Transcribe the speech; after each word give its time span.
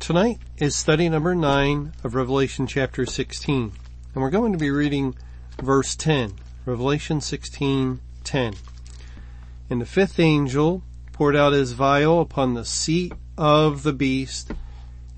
Tonight 0.00 0.38
is 0.58 0.76
study 0.76 1.08
number 1.08 1.34
9 1.34 1.94
of 2.04 2.14
Revelation 2.14 2.66
chapter 2.66 3.06
16. 3.06 3.72
And 4.14 4.22
we're 4.22 4.28
going 4.28 4.52
to 4.52 4.58
be 4.58 4.70
reading 4.70 5.14
verse 5.62 5.96
10. 5.96 6.34
Revelation 6.66 7.22
16, 7.22 8.00
10. 8.22 8.54
And 9.70 9.80
the 9.80 9.86
fifth 9.86 10.20
angel 10.20 10.82
poured 11.12 11.34
out 11.36 11.54
his 11.54 11.72
vial 11.72 12.20
upon 12.20 12.52
the 12.52 12.66
seat 12.66 13.14
of 13.38 13.82
the 13.82 13.94
beast, 13.94 14.52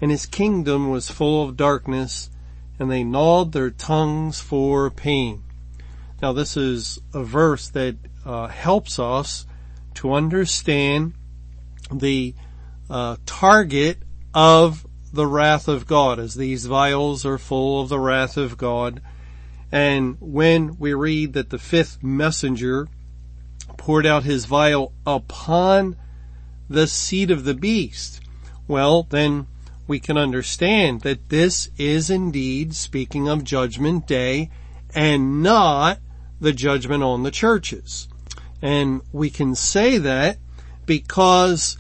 and 0.01 0.11
his 0.13 0.25
kingdom 0.25 0.89
was 0.89 1.11
full 1.11 1.43
of 1.43 1.57
darkness, 1.57 2.31
and 2.79 2.89
they 2.89 3.03
gnawed 3.03 3.53
their 3.53 3.71
tongues 3.71 4.39
for 4.39 4.89
pain. 4.91 5.43
Now 6.23 6.33
this 6.33 6.57
is 6.57 7.01
a 7.13 7.25
verse 7.25 7.69
that 7.71 7.97
uh, 8.25 8.47
helps 8.47 9.01
us 9.01 9.47
to 9.95 10.13
understand 10.13 11.15
the 11.91 12.35
uh, 12.89 13.17
target 13.27 13.99
of 14.37 14.87
the 15.15 15.27
wrath 15.27 15.67
of 15.67 15.87
God, 15.87 16.19
as 16.19 16.35
these 16.35 16.67
vials 16.67 17.25
are 17.25 17.39
full 17.39 17.81
of 17.81 17.89
the 17.89 17.99
wrath 17.99 18.37
of 18.37 18.59
God. 18.59 19.01
And 19.73 20.19
when 20.21 20.77
we 20.79 20.93
read 20.93 21.33
that 21.33 21.49
the 21.49 21.59
fifth 21.59 22.03
messenger 22.03 22.87
poured 23.79 24.05
out 24.05 24.25
his 24.25 24.45
vial 24.45 24.93
upon 25.07 25.97
the 26.69 26.87
seat 26.87 27.31
of 27.31 27.45
the 27.45 27.55
beast, 27.55 28.21
well, 28.69 29.05
then 29.05 29.47
we 29.87 29.99
can 29.99 30.19
understand 30.19 31.01
that 31.01 31.31
this 31.31 31.71
is 31.79 32.11
indeed 32.11 32.75
speaking 32.75 33.29
of 33.29 33.43
judgment 33.43 34.07
day 34.07 34.51
and 34.95 35.43
not 35.43 35.99
the 36.43 36.53
judgment 36.53 37.03
on 37.03 37.23
the 37.23 37.31
churches. 37.31 38.07
And 38.61 39.01
we 39.13 39.31
can 39.31 39.55
say 39.55 39.97
that 39.97 40.37
because 40.85 41.79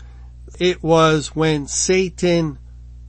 it 0.59 0.83
was 0.83 1.35
when 1.35 1.67
Satan 1.67 2.59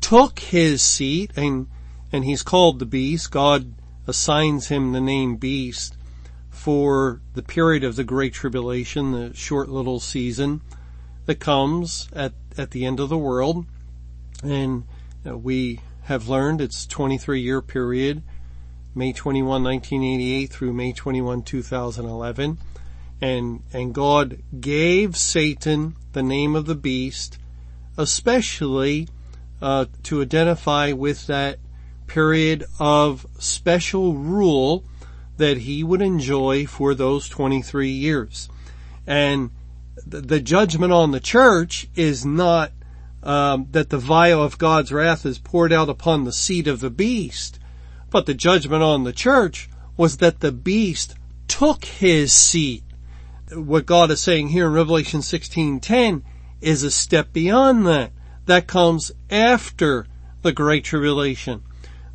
took 0.01 0.39
his 0.39 0.81
seat 0.81 1.31
and, 1.35 1.67
and 2.11 2.25
he's 2.25 2.43
called 2.43 2.79
the 2.79 2.85
beast. 2.85 3.31
God 3.31 3.73
assigns 4.05 4.67
him 4.67 4.91
the 4.91 5.01
name 5.01 5.35
beast 5.37 5.95
for 6.49 7.21
the 7.33 7.43
period 7.43 7.83
of 7.83 7.95
the 7.95 8.03
great 8.03 8.33
tribulation, 8.33 9.11
the 9.11 9.33
short 9.33 9.69
little 9.69 9.99
season 9.99 10.61
that 11.25 11.39
comes 11.39 12.09
at, 12.13 12.33
at 12.57 12.71
the 12.71 12.85
end 12.85 12.99
of 12.99 13.09
the 13.09 13.17
world. 13.17 13.65
And 14.43 14.83
uh, 15.25 15.37
we 15.37 15.81
have 16.03 16.27
learned 16.27 16.61
it's 16.61 16.85
23 16.85 17.41
year 17.41 17.61
period, 17.61 18.23
May 18.95 19.13
21, 19.13 19.63
1988 19.63 20.47
through 20.47 20.73
May 20.73 20.93
21, 20.93 21.43
2011 21.43 22.57
and, 23.21 23.63
and 23.73 23.93
God 23.93 24.39
gave 24.59 25.17
Satan 25.17 25.95
the 26.13 26.23
name 26.23 26.55
of 26.55 26.65
the 26.65 26.75
beast, 26.75 27.37
especially 27.97 29.07
uh, 29.61 29.85
to 30.03 30.21
identify 30.21 30.91
with 30.91 31.27
that 31.27 31.59
period 32.05 32.63
of 32.79 33.25
special 33.39 34.13
rule 34.13 34.83
that 35.37 35.57
he 35.57 35.83
would 35.83 36.01
enjoy 36.01 36.65
for 36.65 36.93
those 36.93 37.29
23 37.29 37.89
years. 37.89 38.49
And 39.05 39.51
the, 40.05 40.39
judgment 40.39 40.93
on 40.93 41.11
the 41.11 41.19
church 41.19 41.87
is 41.95 42.25
not 42.25 42.71
um, 43.23 43.67
that 43.71 43.89
the 43.89 43.97
vial 43.97 44.43
of 44.43 44.57
God's 44.57 44.91
wrath 44.91 45.25
is 45.25 45.39
poured 45.39 45.73
out 45.73 45.89
upon 45.89 46.23
the 46.23 46.31
seat 46.31 46.67
of 46.67 46.79
the 46.79 46.89
beast, 46.89 47.59
but 48.09 48.25
the 48.25 48.33
judgment 48.33 48.83
on 48.83 49.03
the 49.03 49.13
church 49.13 49.69
was 49.97 50.17
that 50.17 50.39
the 50.39 50.51
beast 50.51 51.15
took 51.47 51.83
his 51.83 52.31
seat 52.31 52.83
what 53.53 53.85
God 53.85 54.11
is 54.11 54.21
saying 54.21 54.49
here 54.49 54.67
in 54.67 54.73
Revelation 54.73 55.21
16:10 55.21 56.23
is 56.61 56.83
a 56.83 56.91
step 56.91 57.31
beyond 57.31 57.85
that. 57.87 58.11
That 58.45 58.67
comes 58.67 59.11
after 59.29 60.05
the 60.41 60.51
great 60.51 60.83
tribulation. 60.83 61.63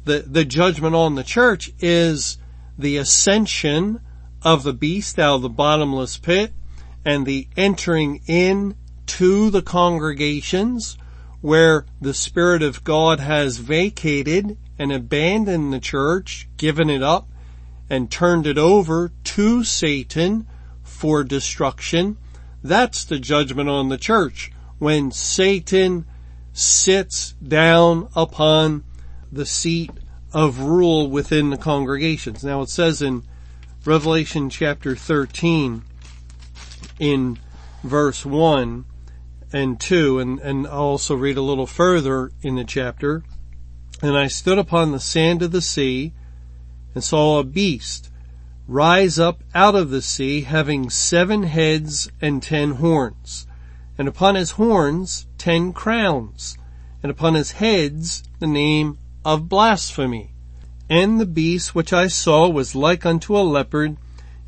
The 0.05 0.25
the 0.27 0.45
judgment 0.45 0.95
on 0.95 1.15
the 1.15 1.25
church 1.25 1.73
is 1.81 2.39
the 2.79 2.97
ascension 2.97 4.01
of 4.43 4.63
the 4.63 4.73
beast 4.73 5.19
out 5.19 5.37
of 5.37 5.43
the 5.43 5.49
bottomless 5.49 6.17
pit 6.17 6.53
and 7.05 7.25
the 7.25 7.49
entering 7.57 8.21
in 8.27 8.75
to 9.07 9.51
the 9.51 9.63
congregations 9.63 10.97
where 11.41 11.87
the 12.01 12.15
Spirit 12.15 12.63
of 12.63 12.85
God 12.85 13.21
has 13.21 13.59
vacated 13.59 14.57
and 14.79 14.93
abandoned 14.93 15.73
the 15.73 15.81
church, 15.81 16.49
given 16.57 16.89
it 16.89 17.03
up, 17.03 17.29
and 17.91 18.11
turned 18.11 18.47
it 18.47 18.59
over 18.59 19.13
to 19.25 19.65
Satan 19.65 20.47
for 21.03 21.25
destruction. 21.25 22.17
That's 22.63 23.05
the 23.05 23.19
judgment 23.19 23.69
on 23.69 23.89
the 23.89 23.99
church 23.99 24.53
when 24.79 25.11
Satan 25.11 26.07
sits 26.53 27.33
down 27.33 28.09
upon 28.15 28.85
the 29.33 29.45
seat 29.45 29.91
of 30.33 30.61
rule 30.61 31.11
within 31.11 31.51
the 31.51 31.57
congregations. 31.57 32.45
Now 32.45 32.63
it 32.63 32.69
says 32.69 33.03
in 33.03 33.25
Revelation 33.85 34.49
chapter 34.49 34.95
13 34.95 35.83
in 37.01 37.37
verse 37.83 38.25
1 38.25 38.85
and 39.53 39.81
2 39.81 40.21
and, 40.21 40.39
and 40.39 40.69
I'll 40.69 40.83
also 40.83 41.17
read 41.17 41.37
a 41.37 41.43
little 41.43 41.67
further 41.67 42.31
in 42.43 42.55
the 42.55 42.65
chapter. 42.65 43.25
And 44.01 44.17
I 44.17 44.29
stood 44.29 44.59
upon 44.59 44.93
the 44.93 45.01
sand 45.01 45.43
of 45.43 45.51
the 45.51 45.63
sea 45.63 46.13
and 46.95 47.03
saw 47.03 47.41
a 47.41 47.45
beast 47.45 48.12
rise 48.69 49.19
up 49.19 49.43
out 49.55 49.75
of 49.75 49.91
the 49.91 50.01
sea 50.01 50.43
having 50.43 50.89
seven 50.89 51.43
heads 51.43 52.09
and 52.21 52.43
ten 52.43 52.73
horns, 52.73 53.47
and 53.99 54.07
upon 54.07 54.37
his 54.37 54.53
horns 54.53 55.27
ten 55.37 55.73
crowns, 55.73 56.57
and 57.03 57.11
upon 57.11 57.35
his 57.35 57.53
heads 57.53 58.23
the 58.39 58.47
name 58.47 58.97
of 59.25 59.49
blasphemy. 59.49 60.31
And 60.89 61.21
the 61.21 61.27
beast 61.27 61.75
which 61.75 61.93
I 61.93 62.07
saw 62.07 62.49
was 62.49 62.77
like 62.77 63.05
unto 63.05 63.37
a 63.37 63.43
leopard, 63.43 63.97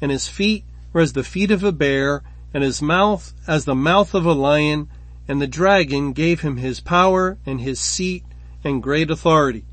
and 0.01 0.11
his 0.11 0.29
feet 0.29 0.65
were 0.93 1.01
as 1.01 1.15
the 1.15 1.25
feet 1.25 1.51
of 1.51 1.65
a 1.65 1.73
bear, 1.73 2.23
and 2.53 2.63
his 2.63 2.81
mouth 2.81 3.33
as 3.49 3.65
the 3.65 3.75
mouth 3.75 4.15
of 4.15 4.25
a 4.25 4.33
lion, 4.33 4.89
and 5.27 5.43
the 5.43 5.49
dragon 5.49 6.13
gave 6.13 6.43
him 6.43 6.59
his 6.59 6.79
power 6.79 7.39
and 7.45 7.61
his 7.61 7.81
seat 7.81 8.25
and 8.63 8.83
great 8.83 9.11
authority. 9.11 9.65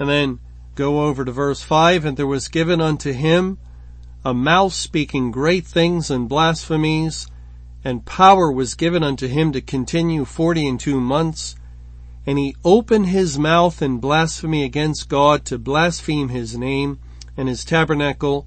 And 0.00 0.08
then 0.08 0.40
go 0.74 1.04
over 1.04 1.24
to 1.24 1.30
verse 1.30 1.62
five, 1.62 2.04
and 2.04 2.16
there 2.16 2.26
was 2.26 2.48
given 2.48 2.80
unto 2.80 3.12
him 3.12 3.58
a 4.26 4.32
mouth 4.32 4.72
speaking 4.72 5.30
great 5.30 5.66
things 5.66 6.10
and 6.10 6.30
blasphemies, 6.30 7.26
and 7.84 8.06
power 8.06 8.50
was 8.50 8.74
given 8.74 9.02
unto 9.02 9.28
him 9.28 9.52
to 9.52 9.60
continue 9.60 10.24
forty 10.24 10.66
and 10.66 10.80
two 10.80 10.98
months. 10.98 11.56
And 12.26 12.38
he 12.38 12.56
opened 12.64 13.08
his 13.08 13.38
mouth 13.38 13.82
in 13.82 13.98
blasphemy 13.98 14.64
against 14.64 15.10
God 15.10 15.44
to 15.44 15.58
blaspheme 15.58 16.30
his 16.30 16.56
name 16.56 16.98
and 17.36 17.50
his 17.50 17.66
tabernacle 17.66 18.46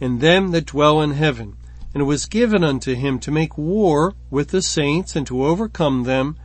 and 0.00 0.20
them 0.20 0.50
that 0.50 0.66
dwell 0.66 1.00
in 1.00 1.12
heaven. 1.12 1.56
And 1.92 2.00
it 2.00 2.06
was 2.06 2.26
given 2.26 2.64
unto 2.64 2.96
him 2.96 3.20
to 3.20 3.30
make 3.30 3.56
war 3.56 4.14
with 4.30 4.48
the 4.48 4.62
saints 4.62 5.14
and 5.14 5.24
to 5.28 5.46
overcome 5.46 6.02
them. 6.02 6.36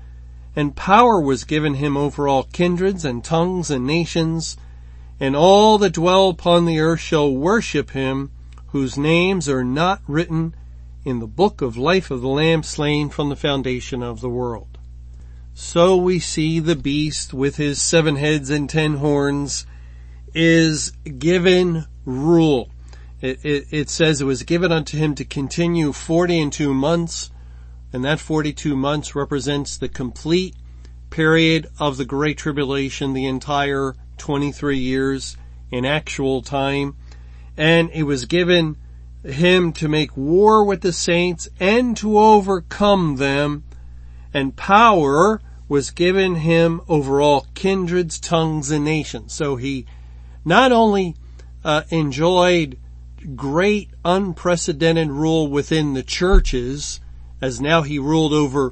And 0.56 0.76
power 0.76 1.20
was 1.20 1.44
given 1.44 1.74
him 1.74 1.98
over 1.98 2.28
all 2.28 2.44
kindreds 2.44 3.04
and 3.04 3.24
tongues 3.24 3.72
and 3.72 3.88
nations. 3.88 4.58
And 5.20 5.36
all 5.36 5.80
that 5.80 5.94
dwell 5.94 6.30
upon 6.30 6.66
the 6.66 6.80
earth 6.80 7.00
shall 7.00 7.36
worship 7.36 7.90
him 7.90 8.30
whose 8.72 8.98
names 8.98 9.50
are 9.50 9.64
not 9.64 10.02
written 10.08 10.56
in 11.04 11.20
the 11.20 11.28
book 11.28 11.62
of 11.62 11.78
life 11.78 12.12
of 12.12 12.22
the 12.22 12.28
Lamb 12.28 12.64
slain 12.64 13.10
from 13.10 13.30
the 13.30 13.36
foundation 13.36 14.04
of 14.04 14.22
the 14.22 14.30
world. 14.30 14.78
So 15.54 15.96
we 15.98 16.20
see 16.20 16.60
the 16.60 16.76
beast 16.76 17.34
with 17.34 17.58
his 17.58 17.82
seven 17.82 18.16
heads 18.16 18.50
and 18.50 18.70
ten 18.70 18.96
horns 18.96 19.66
is 20.34 20.92
given 20.92 21.86
rule. 22.06 22.70
It, 23.22 23.44
it, 23.44 23.66
it, 23.72 23.90
says 23.90 24.22
it 24.22 24.26
was 24.26 24.44
given 24.44 24.72
unto 24.72 24.98
him 24.98 25.16
to 25.16 25.26
continue 25.26 25.92
40 25.92 26.40
and 26.40 26.54
two 26.54 26.74
months, 26.74 27.32
and 27.92 28.06
that 28.06 28.20
42 28.20 28.76
months 28.76 29.16
represents 29.16 29.76
the 29.76 29.90
complete 29.90 30.56
period 31.10 31.68
of 31.80 31.98
the 31.98 32.06
Great 32.06 32.38
Tribulation, 32.38 33.14
the 33.14 33.26
entire 33.26 33.96
23 34.18 34.78
years 34.78 35.36
in 35.72 35.86
actual 35.86 36.42
time 36.42 36.96
and 37.60 37.92
it 37.94 38.04
was 38.04 38.24
given 38.24 38.78
him 39.22 39.74
to 39.74 39.90
make 39.90 40.16
war 40.16 40.64
with 40.64 40.80
the 40.80 40.94
saints 40.94 41.50
and 41.60 41.98
to 41.98 42.18
overcome 42.18 43.18
them, 43.18 43.66
and 44.34 44.56
power 44.56 45.42
was 45.68 45.92
given 45.92 46.36
him 46.36 46.80
over 46.88 47.20
all 47.20 47.46
kindreds, 47.56 48.18
tongues, 48.18 48.72
and 48.72 48.86
nations. 48.86 49.34
So 49.34 49.58
he 49.58 49.86
not 50.46 50.72
only 50.72 51.18
uh, 51.62 51.82
enjoyed 51.90 52.78
great 53.36 53.90
unprecedented 54.06 55.10
rule 55.10 55.50
within 55.50 55.94
the 55.94 56.04
churches, 56.04 57.02
as 57.42 57.60
now 57.60 57.82
he 57.82 58.00
ruled 58.00 58.32
over 58.32 58.72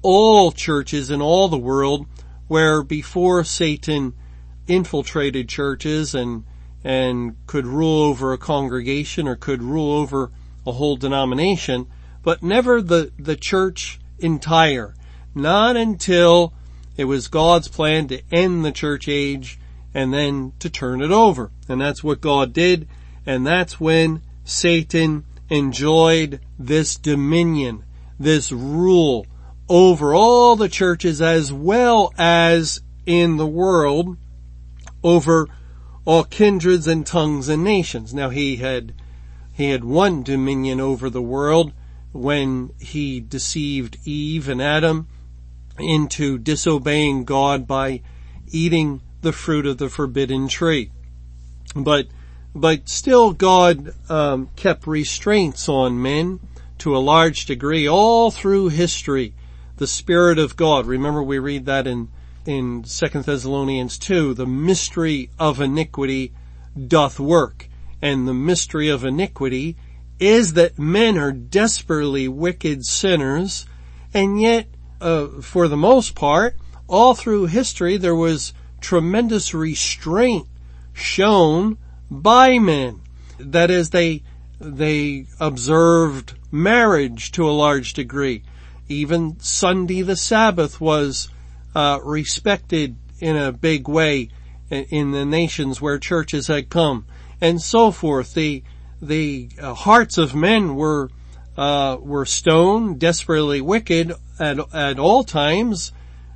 all 0.00 0.52
churches 0.52 1.10
in 1.10 1.20
all 1.20 1.48
the 1.48 1.58
world, 1.58 2.06
where 2.46 2.84
before 2.84 3.42
Satan 3.42 4.14
infiltrated 4.68 5.48
churches 5.48 6.14
and 6.14 6.44
and 6.88 7.36
could 7.46 7.66
rule 7.66 8.00
over 8.00 8.32
a 8.32 8.38
congregation 8.38 9.28
or 9.28 9.36
could 9.36 9.62
rule 9.62 9.92
over 9.92 10.30
a 10.66 10.72
whole 10.72 10.96
denomination, 10.96 11.86
but 12.22 12.42
never 12.42 12.80
the, 12.80 13.12
the 13.18 13.36
church 13.36 14.00
entire. 14.18 14.94
Not 15.34 15.76
until 15.76 16.54
it 16.96 17.04
was 17.04 17.28
God's 17.28 17.68
plan 17.68 18.08
to 18.08 18.22
end 18.32 18.64
the 18.64 18.72
church 18.72 19.06
age 19.06 19.58
and 19.92 20.14
then 20.14 20.54
to 20.60 20.70
turn 20.70 21.02
it 21.02 21.10
over. 21.10 21.50
And 21.68 21.78
that's 21.78 22.02
what 22.02 22.22
God 22.22 22.54
did. 22.54 22.88
And 23.26 23.46
that's 23.46 23.78
when 23.78 24.22
Satan 24.44 25.26
enjoyed 25.50 26.40
this 26.58 26.96
dominion, 26.96 27.84
this 28.18 28.50
rule 28.50 29.26
over 29.68 30.14
all 30.14 30.56
the 30.56 30.70
churches 30.70 31.20
as 31.20 31.52
well 31.52 32.14
as 32.16 32.80
in 33.04 33.36
the 33.36 33.46
world 33.46 34.16
over 35.04 35.48
all 36.08 36.24
kindreds 36.24 36.88
and 36.88 37.06
tongues 37.06 37.50
and 37.50 37.62
nations. 37.62 38.14
Now 38.14 38.30
he 38.30 38.56
had, 38.56 38.94
he 39.52 39.68
had 39.68 39.84
one 39.84 40.22
dominion 40.22 40.80
over 40.80 41.10
the 41.10 41.20
world 41.20 41.74
when 42.12 42.70
he 42.80 43.20
deceived 43.20 43.98
Eve 44.06 44.48
and 44.48 44.62
Adam 44.62 45.06
into 45.78 46.38
disobeying 46.38 47.26
God 47.26 47.66
by 47.66 48.00
eating 48.50 49.02
the 49.20 49.34
fruit 49.34 49.66
of 49.66 49.76
the 49.76 49.90
forbidden 49.90 50.48
tree. 50.48 50.90
But, 51.76 52.06
but 52.54 52.88
still 52.88 53.34
God 53.34 53.92
um, 54.08 54.48
kept 54.56 54.86
restraints 54.86 55.68
on 55.68 56.00
men 56.00 56.40
to 56.78 56.96
a 56.96 57.04
large 57.04 57.44
degree 57.44 57.86
all 57.86 58.30
through 58.30 58.68
history. 58.68 59.34
The 59.76 59.86
Spirit 59.86 60.38
of 60.38 60.56
God. 60.56 60.86
Remember 60.86 61.22
we 61.22 61.38
read 61.38 61.66
that 61.66 61.86
in 61.86 62.08
in 62.48 62.82
2 62.82 63.08
Thessalonians 63.08 63.98
2, 63.98 64.32
the 64.32 64.46
mystery 64.46 65.28
of 65.38 65.60
iniquity 65.60 66.32
doth 66.86 67.20
work. 67.20 67.68
And 68.00 68.26
the 68.26 68.32
mystery 68.32 68.88
of 68.88 69.04
iniquity 69.04 69.76
is 70.18 70.54
that 70.54 70.78
men 70.78 71.18
are 71.18 71.30
desperately 71.30 72.26
wicked 72.26 72.86
sinners, 72.86 73.66
and 74.14 74.40
yet, 74.40 74.66
uh, 74.98 75.26
for 75.42 75.68
the 75.68 75.76
most 75.76 76.14
part, 76.14 76.56
all 76.86 77.14
through 77.14 77.46
history 77.46 77.98
there 77.98 78.14
was 78.14 78.54
tremendous 78.80 79.52
restraint 79.52 80.46
shown 80.94 81.76
by 82.10 82.58
men. 82.58 83.02
That 83.38 83.70
is, 83.70 83.90
they, 83.90 84.22
they 84.58 85.26
observed 85.38 86.32
marriage 86.50 87.30
to 87.32 87.46
a 87.46 87.52
large 87.52 87.92
degree. 87.92 88.42
Even 88.88 89.38
Sunday 89.38 90.00
the 90.00 90.16
Sabbath 90.16 90.80
was 90.80 91.28
uh, 91.74 91.98
respected 92.02 92.96
in 93.20 93.36
a 93.36 93.52
big 93.52 93.88
way 93.88 94.28
in, 94.70 95.12
the 95.12 95.24
nations 95.24 95.80
where 95.80 95.98
churches 95.98 96.46
had 96.46 96.68
come, 96.68 97.06
and 97.40 97.60
so 97.60 97.90
forth. 97.90 98.34
The 98.34 98.62
the 99.00 99.48
uh, 99.60 99.74
hearts 99.74 100.18
of 100.18 100.34
men 100.34 100.74
were 100.74 101.10
uh, 101.56 101.96
were 102.00 102.26
stone, 102.26 102.98
desperately 102.98 103.60
wicked 103.60 104.12
at 104.38 104.58
at 104.74 104.98
all 104.98 105.24
times, 105.24 105.92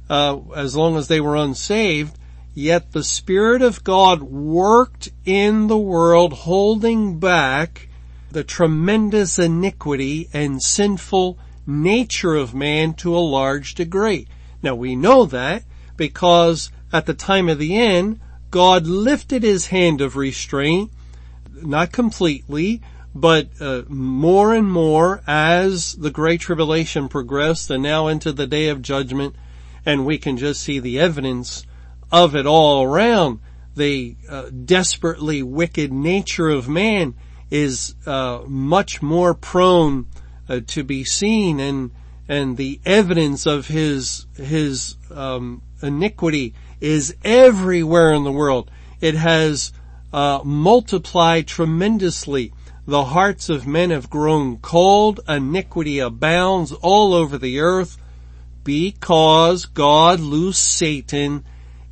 uh, 0.09 0.39
as 0.55 0.77
long 0.77 0.97
as 0.97 1.09
they 1.09 1.21
were 1.21 1.37
unsaved. 1.37 2.19
Yet 2.55 2.93
the 2.93 3.05
Spirit 3.05 3.63
of 3.63 3.83
God 3.83 4.23
worked 4.23 5.09
in 5.25 5.69
the 5.69 5.79
world, 5.79 6.33
holding 6.35 7.19
back 7.19 7.89
the 8.31 8.45
tremendous 8.45 9.39
iniquity 9.39 10.29
and 10.33 10.63
sinful 10.63 11.39
nature 11.67 12.35
of 12.35 12.55
man 12.55 12.95
to 12.95 13.17
a 13.17 13.21
large 13.21 13.75
degree. 13.75 14.27
Now 14.63 14.75
we 14.75 14.97
know 14.97 15.25
that 15.27 15.65
because 15.97 16.71
at 16.93 17.07
the 17.07 17.15
time 17.15 17.49
of 17.49 17.59
the 17.59 17.77
end, 17.77 18.21
God 18.51 18.87
lifted 18.87 19.43
his 19.43 19.67
hand 19.67 20.01
of 20.01 20.17
restraint, 20.17 20.91
not 21.51 21.91
completely, 21.91 22.83
but 23.15 23.49
uh, 23.61 23.83
more 23.89 24.55
and 24.55 24.71
more 24.71 25.23
as 25.27 25.95
the 25.95 26.11
Great 26.11 26.41
Tribulation 26.41 27.09
progressed 27.09 27.71
and 27.71 27.83
now 27.83 28.09
into 28.09 28.33
the 28.33 28.47
day 28.47 28.69
of 28.69 28.83
judgment, 28.83 29.35
and 29.85 30.07
we 30.07 30.19
can 30.19 30.37
just 30.37 30.63
see 30.63 30.79
the 30.79 30.99
evidence 30.99 31.67
of 32.11 32.37
it 32.37 32.47
all 32.47 32.85
around. 32.85 33.41
The 33.75 34.17
uh, 34.29 34.51
desperately 34.51 35.43
wicked 35.43 35.93
nature 35.93 36.51
of 36.51 36.69
man 36.69 37.15
is 37.51 37.95
uh, 38.07 38.43
much 38.47 39.03
more 39.03 39.35
prone 39.35 40.07
uh, 40.49 40.61
to 40.69 40.85
be 40.85 41.05
seen 41.05 41.59
and 41.59 41.91
and 42.29 42.57
the 42.57 42.81
evidence 42.85 43.47
of 43.47 43.67
his 43.67 44.27
his 44.37 44.97
um, 45.11 45.63
iniquity 45.83 46.55
is 46.81 47.15
everywhere 47.25 48.13
in 48.13 48.25
the 48.25 48.33
world. 48.33 48.71
It 49.01 49.15
has 49.15 49.73
uh, 50.13 50.41
multiplied 50.45 51.47
tremendously. 51.47 52.53
The 52.87 53.05
hearts 53.05 53.49
of 53.49 53.67
men 53.67 53.91
have 53.91 54.11
grown 54.11 54.59
cold. 54.59 55.21
Iniquity 55.29 55.99
abounds 56.01 56.73
all 56.73 57.15
over 57.15 57.39
the 57.39 57.61
earth 57.61 57.99
because 58.65 59.67
God 59.67 60.21
loosed 60.21 60.65
Satan 60.65 61.45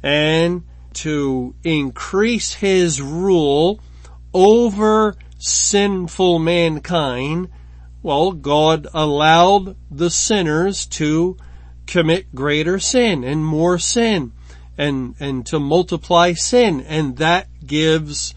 and 0.02 0.64
to 0.92 1.54
increase 1.62 2.54
his 2.54 3.00
rule 3.00 3.80
over 4.32 5.16
sinful 5.38 6.38
mankind 6.38 7.48
well, 8.02 8.32
God 8.32 8.86
allowed 8.94 9.76
the 9.90 10.10
sinners 10.10 10.86
to 10.86 11.36
commit 11.86 12.34
greater 12.34 12.78
sin 12.78 13.24
and 13.24 13.44
more 13.44 13.78
sin 13.78 14.32
and, 14.78 15.14
and 15.20 15.44
to 15.46 15.58
multiply 15.58 16.32
sin 16.32 16.80
and 16.80 17.16
that 17.18 17.48
gives 17.66 18.34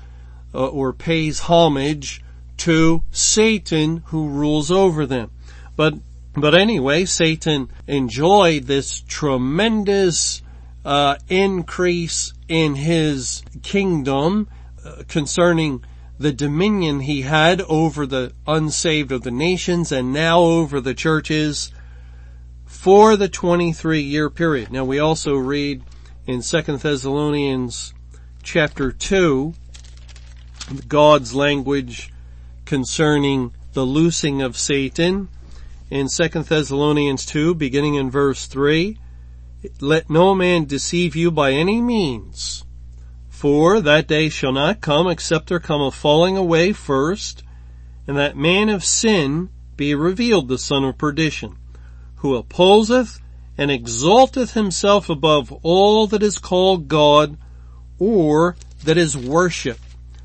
uh, 0.54 0.68
or 0.68 0.92
pays 0.92 1.42
homage 1.42 2.22
to 2.58 3.04
Satan 3.12 4.04
who 4.08 4.28
rules 4.28 4.70
over 4.70 5.06
them. 5.06 5.32
But, 5.76 5.96
but 6.34 6.54
anyway, 6.56 7.06
Satan 7.06 7.70
enjoyed 7.88 8.66
this 8.66 9.02
tremendous 9.02 10.42
uh, 10.86 11.16
increase 11.30 12.34
in 12.48 12.76
his 12.76 13.44
kingdom 13.62 14.50
uh, 14.86 15.04
concerning 15.08 15.84
the 16.24 16.32
dominion 16.32 17.02
he 17.02 17.24
had 17.24 17.60
over 17.64 18.08
the 18.08 18.32
unsaved 18.48 19.12
of 19.12 19.24
the 19.24 19.32
nations 19.32 19.92
and 19.92 20.14
now 20.14 20.40
over 20.40 20.80
the 20.80 20.94
churches 20.94 21.70
for 22.66 23.18
the 23.18 23.28
23 23.28 24.00
year 24.00 24.30
period. 24.30 24.72
Now 24.72 24.86
we 24.86 25.00
also 25.00 25.36
read 25.36 25.84
in 26.26 26.42
2 26.42 26.62
Thessalonians 26.78 27.94
chapter 28.42 28.90
2 28.90 29.54
God's 30.88 31.36
language 31.36 32.10
concerning 32.64 33.54
the 33.74 33.84
loosing 33.84 34.42
of 34.42 34.58
Satan 34.58 35.28
in 35.90 36.08
2 36.08 36.28
Thessalonians 36.30 37.26
2 37.26 37.54
beginning 37.54 37.96
in 37.96 38.10
verse 38.10 38.46
3 38.46 38.98
let 39.82 40.10
no 40.10 40.34
man 40.34 40.64
deceive 40.64 41.18
you 41.18 41.32
by 41.32 41.52
any 41.52 41.82
means 41.82 42.64
for 43.44 43.82
that 43.82 44.08
day 44.08 44.30
shall 44.30 44.54
not 44.54 44.80
come 44.80 45.06
except 45.06 45.50
there 45.50 45.60
come 45.60 45.82
a 45.82 45.92
falling 45.92 46.38
away 46.38 46.72
first, 46.72 47.44
and 48.08 48.16
that 48.16 48.38
man 48.38 48.70
of 48.70 48.86
sin 48.86 49.50
be 49.76 49.94
revealed, 49.94 50.48
the 50.48 50.58
son 50.58 50.86
of 50.86 50.98
perdition, 50.98 51.58
who 52.20 52.36
opposeth 52.36 53.20
and 53.58 53.70
exalteth 53.70 54.54
himself 54.54 55.10
above 55.10 55.52
all 55.62 56.08
that 56.08 56.24
is 56.24 56.40
called 56.40 56.88
God 56.88 57.38
or 58.00 58.56
that 58.86 58.98
is 58.98 59.18
worship, 59.18 59.80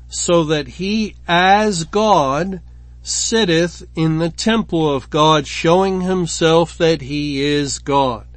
so 0.07 0.45
that 0.45 0.69
he 0.69 1.13
as 1.27 1.83
God 1.83 2.61
sitteth 3.01 3.85
in 3.97 4.19
the 4.19 4.29
temple 4.29 4.89
of 4.89 5.09
God, 5.09 5.45
showing 5.45 5.99
himself 5.99 6.77
that 6.77 7.01
he 7.01 7.41
is 7.41 7.79
God. 7.79 8.27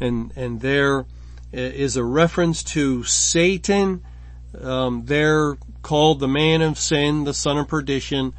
And, 0.00 0.32
and 0.34 0.60
there 0.60 1.06
is 1.52 1.96
a 1.96 2.04
reference 2.04 2.62
to 2.62 3.04
Satan, 3.04 4.04
um, 4.60 5.04
there 5.06 5.56
called 5.82 6.20
the 6.20 6.28
man 6.28 6.62
of 6.62 6.78
sin, 6.78 7.24
the 7.24 7.34
son 7.34 7.58
of 7.58 7.68
perdition, 7.68 8.34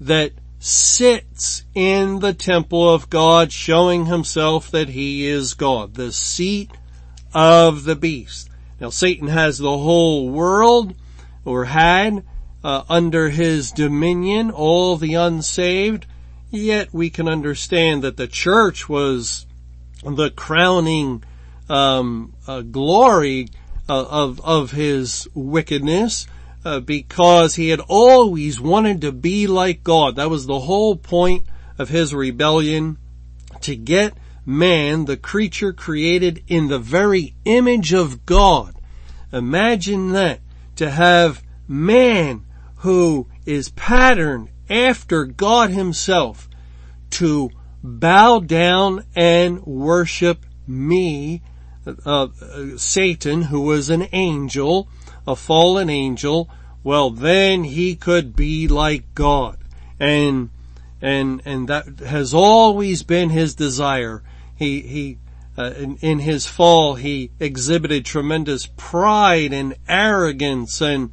that 0.00 0.32
sits 0.58 1.64
in 1.74 2.20
the 2.20 2.32
temple 2.32 2.88
of 2.92 3.10
God 3.10 3.52
showing 3.52 4.06
himself 4.06 4.70
that 4.70 4.88
he 4.88 5.26
is 5.26 5.54
God, 5.54 5.94
the 5.94 6.12
seat 6.12 6.70
of 7.34 7.84
the 7.84 7.96
beast. 7.96 8.48
Now 8.80 8.90
Satan 8.90 9.28
has 9.28 9.58
the 9.58 9.76
whole 9.76 10.28
world, 10.30 10.94
or 11.44 11.66
had, 11.66 12.24
uh, 12.62 12.84
under 12.88 13.28
his 13.28 13.72
dominion, 13.72 14.50
all 14.50 14.96
the 14.96 15.14
unsaved, 15.14 16.06
yet 16.50 16.94
we 16.94 17.10
can 17.10 17.28
understand 17.28 18.02
that 18.02 18.16
the 18.16 18.26
church 18.26 18.88
was 18.88 19.46
the 20.02 20.30
crowning 20.30 21.22
um, 21.68 22.34
uh, 22.46 22.60
glory 22.60 23.48
uh, 23.88 24.04
of 24.04 24.40
of 24.40 24.70
his 24.70 25.28
wickedness 25.34 26.26
uh, 26.64 26.80
because 26.80 27.54
he 27.56 27.68
had 27.68 27.80
always 27.80 28.60
wanted 28.60 29.00
to 29.02 29.12
be 29.12 29.46
like 29.46 29.84
God. 29.84 30.16
That 30.16 30.30
was 30.30 30.46
the 30.46 30.60
whole 30.60 30.96
point 30.96 31.44
of 31.78 31.88
his 31.88 32.14
rebellion 32.14 32.98
to 33.62 33.76
get 33.76 34.14
man, 34.46 35.06
the 35.06 35.16
creature 35.16 35.72
created 35.72 36.42
in 36.46 36.68
the 36.68 36.78
very 36.78 37.34
image 37.44 37.92
of 37.92 38.26
God. 38.26 38.74
Imagine 39.32 40.12
that 40.12 40.40
to 40.76 40.90
have 40.90 41.42
man 41.66 42.44
who 42.76 43.26
is 43.46 43.70
patterned 43.70 44.48
after 44.68 45.24
God 45.24 45.70
himself 45.70 46.48
to 47.10 47.50
bow 47.82 48.40
down 48.40 49.04
and 49.14 49.64
worship 49.64 50.44
me, 50.66 51.42
uh, 52.04 52.28
Satan, 52.76 53.42
who 53.42 53.62
was 53.62 53.90
an 53.90 54.08
angel, 54.12 54.88
a 55.26 55.36
fallen 55.36 55.90
angel, 55.90 56.48
well 56.82 57.10
then 57.10 57.64
he 57.64 57.96
could 57.96 58.36
be 58.36 58.68
like 58.68 59.14
God. 59.14 59.58
And, 59.98 60.50
and, 61.00 61.42
and 61.44 61.68
that 61.68 62.00
has 62.00 62.34
always 62.34 63.02
been 63.02 63.30
his 63.30 63.54
desire. 63.54 64.22
He, 64.56 64.80
he, 64.80 65.18
uh, 65.56 65.72
in, 65.76 65.96
in, 65.96 66.18
his 66.20 66.46
fall, 66.46 66.94
he 66.94 67.30
exhibited 67.38 68.04
tremendous 68.04 68.66
pride 68.66 69.52
and 69.52 69.76
arrogance 69.88 70.80
and 70.80 71.12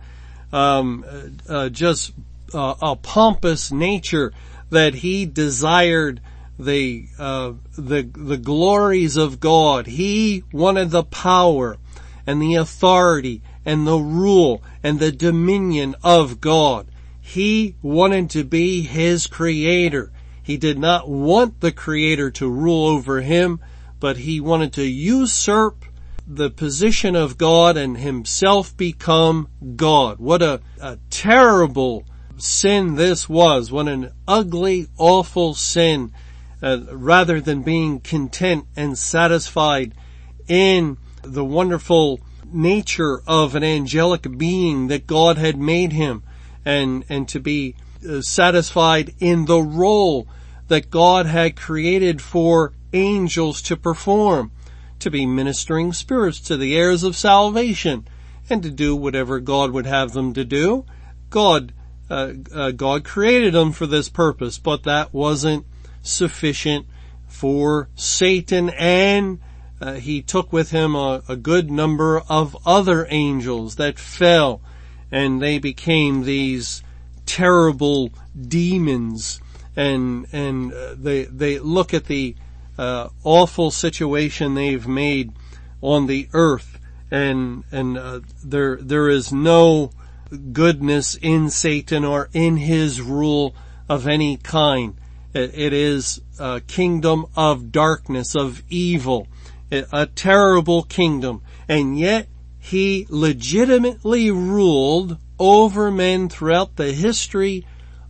um, 0.52 1.06
uh, 1.48 1.70
just 1.70 2.12
uh, 2.54 2.76
a 2.82 2.96
pompous 2.96 3.72
nature 3.72 4.34
that 4.70 4.96
he 4.96 5.26
desired 5.26 6.22
the 6.66 7.08
uh, 7.18 7.54
the 7.78 8.04
the 8.04 8.38
glories 8.38 9.18
of 9.18 9.40
God. 9.40 9.88
He 9.88 10.44
wanted 10.52 10.92
the 10.92 11.04
power 11.04 11.78
and 12.26 12.42
the 12.42 12.56
authority 12.56 13.42
and 13.66 13.86
the 13.86 13.98
rule 13.98 14.64
and 14.84 15.00
the 15.00 15.12
dominion 15.12 15.96
of 16.04 16.42
God. 16.42 16.88
He 17.20 17.76
wanted 17.82 18.30
to 18.32 18.44
be 18.44 18.82
his 18.82 19.28
creator. 19.28 20.12
He 20.44 20.58
did 20.58 20.80
not 20.80 21.08
want 21.08 21.62
the 21.62 21.72
creator 21.72 22.32
to 22.32 22.50
rule 22.50 22.88
over 22.88 23.22
him, 23.22 23.60
but 24.00 24.18
he 24.18 24.40
wanted 24.40 24.74
to 24.74 24.84
usurp 24.84 25.86
the 26.28 26.50
position 26.50 27.16
of 27.16 27.38
God 27.38 27.78
and 27.78 27.98
himself 27.98 28.76
become 28.76 29.48
God. 29.76 30.20
What 30.20 30.42
a, 30.42 30.62
a 30.80 30.98
terrible 31.10 32.06
sin 32.38 32.96
this 32.96 33.30
was. 33.30 33.72
What 33.72 33.88
an 33.88 34.12
ugly, 34.28 34.88
awful 34.98 35.54
sin. 35.54 36.12
Uh, 36.62 36.80
rather 36.92 37.42
than 37.42 37.64
being 37.64 38.00
content 38.00 38.66
and 38.76 38.98
satisfied 38.98 39.94
in 40.48 40.98
the 41.24 41.44
wonderful 41.44 42.20
nature 42.54 43.22
of 43.26 43.56
an 43.56 43.64
angelic 43.64 44.38
being 44.38 44.88
that 44.88 45.08
God 45.08 45.38
had 45.38 45.58
made 45.58 45.94
him 45.94 46.22
and, 46.66 47.04
and 47.10 47.28
to 47.30 47.40
be 47.40 47.76
uh, 48.08 48.22
satisfied 48.22 49.14
in 49.20 49.46
the 49.46 49.62
role 49.62 50.28
that 50.68 50.92
God 50.92 51.26
had 51.26 51.56
created 51.56 52.22
for 52.22 52.74
angels 52.94 53.62
to 53.64 53.76
perform, 53.76 54.52
to 55.00 55.10
be 55.10 55.26
ministering 55.26 55.94
spirits 55.94 56.40
to 56.42 56.58
the 56.58 56.76
heirs 56.76 57.04
of 57.04 57.16
salvation 57.16 58.08
and 58.50 58.62
to 58.64 58.70
do 58.70 58.96
whatever 58.96 59.40
God 59.40 59.72
would 59.72 59.86
have 59.86 60.12
them 60.12 60.34
to 60.34 60.46
do. 60.46 60.86
God 61.30 61.74
uh, 62.10 62.34
uh, 62.54 62.72
God 62.72 63.06
created 63.06 63.54
them 63.54 63.72
for 63.72 63.88
this 63.88 64.10
purpose, 64.10 64.60
but 64.60 64.84
that 64.84 65.14
wasn't 65.14 65.66
sufficient 66.02 66.86
for 67.28 67.90
Satan 67.96 68.70
and 68.72 69.40
uh, 69.80 69.94
he 69.94 70.22
took 70.22 70.54
with 70.54 70.72
him 70.72 70.96
a, 70.96 71.24
a, 71.28 71.36
good 71.36 71.72
number 71.72 72.22
of 72.30 72.56
other 72.68 73.08
angels 73.10 73.78
that 73.78 73.98
fell 73.98 74.62
and 75.12 75.42
they 75.42 75.58
became 75.58 76.24
these 76.24 76.84
terrible 77.26 78.12
demons 78.40 79.42
and 79.76 80.28
and 80.32 80.74
uh, 80.74 80.94
they 80.96 81.24
they 81.26 81.58
look 81.58 81.94
at 81.94 82.06
the 82.06 82.36
uh, 82.78 83.10
awful 83.24 83.72
situation 83.72 84.54
they've 84.54 84.88
made 84.88 85.32
on 85.82 86.08
the 86.08 86.28
earth 86.34 86.80
and 87.10 87.64
and 87.72 87.98
uh, 87.98 88.20
there 88.44 88.78
there 88.78 89.10
is 89.10 89.32
no 89.32 89.92
goodness 90.54 91.16
in 91.16 91.50
Satan 91.50 92.06
or 92.06 92.30
in 92.34 92.58
his 92.58 93.02
rule 93.02 93.54
of 93.90 94.08
any 94.08 94.38
kind. 94.38 94.96
It, 95.34 95.58
it 95.58 95.74
is 95.74 96.22
a 96.40 96.62
kingdom 96.62 97.26
of 97.36 97.72
darkness, 97.72 98.36
of 98.36 98.64
evil, 98.70 99.28
a 99.72 100.08
terrible 100.08 100.84
kingdom. 100.84 101.42
And 101.68 101.98
yet 101.98 102.28
he 102.60 103.08
legitimately 103.10 104.32
ruled 104.32 105.18
over 105.40 105.92
men 105.92 106.30
throughout 106.30 106.76
the 106.76 106.94
history 106.94 107.66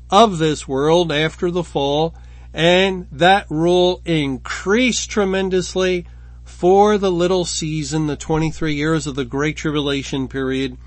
of 0.10 0.38
this 0.40 0.68
world 0.68 1.12
after 1.12 1.52
the 1.52 1.64
fall. 1.64 2.16
And 2.54 3.08
that 3.12 3.46
rule 3.50 4.02
increased 4.04 5.10
tremendously 5.10 6.06
for 6.44 6.98
the 6.98 7.12
little 7.12 7.46
season, 7.46 8.08
the 8.08 8.18
23 8.18 8.74
years 8.74 9.08
of 9.08 9.16
the 9.16 9.24
Great 9.24 9.56
Tribulation 9.56 10.28
period 10.28 10.78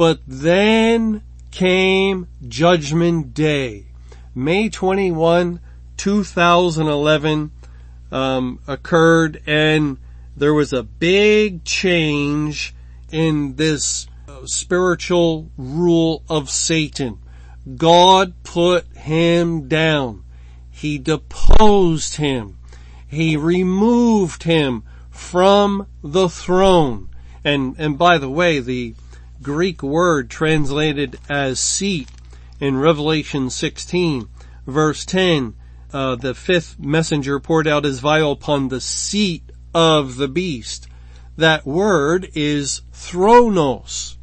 but 0.00 0.18
then 0.26 1.22
came 1.50 2.26
Judgment 2.48 3.34
Day. 3.34 3.84
May 4.34 4.68
21, 4.68 5.60
2011, 5.96 7.50
um, 8.12 8.58
occurred 8.66 9.42
and 9.46 9.98
there 10.36 10.54
was 10.54 10.72
a 10.72 10.82
big 10.82 11.64
change 11.64 12.74
in 13.10 13.56
this 13.56 14.06
uh, 14.28 14.46
spiritual 14.46 15.50
rule 15.56 16.22
of 16.28 16.50
Satan. 16.50 17.18
God 17.76 18.34
put 18.42 18.86
him 18.96 19.68
down. 19.68 20.24
He 20.70 20.98
deposed 20.98 22.16
him. 22.16 22.58
He 23.06 23.36
removed 23.36 24.44
him 24.44 24.84
from 25.10 25.86
the 26.02 26.28
throne. 26.28 27.08
And, 27.44 27.76
and 27.78 27.98
by 27.98 28.18
the 28.18 28.30
way, 28.30 28.60
the, 28.60 28.94
Greek 29.42 29.82
word 29.82 30.28
translated 30.28 31.18
as 31.28 31.58
seat 31.58 32.08
in 32.60 32.76
Revelation 32.76 33.50
16 33.50 34.28
verse 34.66 35.04
10. 35.04 35.54
Uh, 35.92 36.14
the 36.14 36.34
fifth 36.34 36.78
messenger 36.78 37.40
poured 37.40 37.66
out 37.66 37.84
his 37.84 37.98
vial 37.98 38.32
upon 38.32 38.68
the 38.68 38.80
seat 38.80 39.50
of 39.74 40.16
the 40.16 40.28
beast. 40.28 40.86
That 41.36 41.66
word 41.66 42.28
is 42.34 42.82
thronos. 42.92 44.16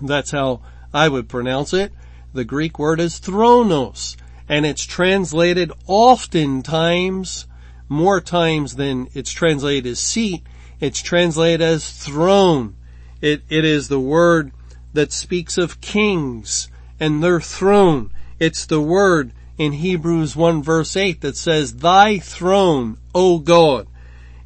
That's 0.00 0.30
how 0.30 0.62
I 0.94 1.08
would 1.08 1.28
pronounce 1.28 1.74
it. 1.74 1.92
The 2.32 2.44
Greek 2.44 2.78
word 2.78 2.98
is 2.98 3.20
thronos 3.20 4.16
and 4.48 4.64
it's 4.64 4.84
translated 4.84 5.70
oftentimes, 5.86 7.46
more 7.88 8.20
times 8.20 8.76
than 8.76 9.08
it's 9.12 9.30
translated 9.30 9.86
as 9.86 10.00
seat, 10.00 10.42
it's 10.80 11.00
translated 11.00 11.60
as 11.60 11.90
throne. 11.90 12.76
It, 13.20 13.42
it 13.48 13.64
is 13.64 13.88
the 13.88 14.00
word 14.00 14.52
that 14.94 15.12
speaks 15.12 15.56
of 15.58 15.80
kings 15.80 16.68
and 16.98 17.22
their 17.22 17.40
throne. 17.40 18.10
It's 18.38 18.66
the 18.66 18.80
word 18.80 19.32
in 19.58 19.72
Hebrews 19.72 20.34
1 20.34 20.62
verse 20.62 20.96
8 20.96 21.20
that 21.20 21.36
says, 21.36 21.76
Thy 21.76 22.18
throne, 22.18 22.98
O 23.14 23.38
God. 23.38 23.86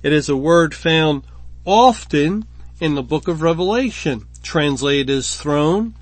It 0.02 0.12
is 0.12 0.28
a 0.28 0.36
word 0.36 0.74
found 0.74 1.22
often 1.64 2.44
in 2.80 2.94
the 2.94 3.02
book 3.02 3.28
of 3.28 3.42
Revelation, 3.42 4.26
translated 4.42 5.10
as 5.10 5.36
throne. 5.36 5.94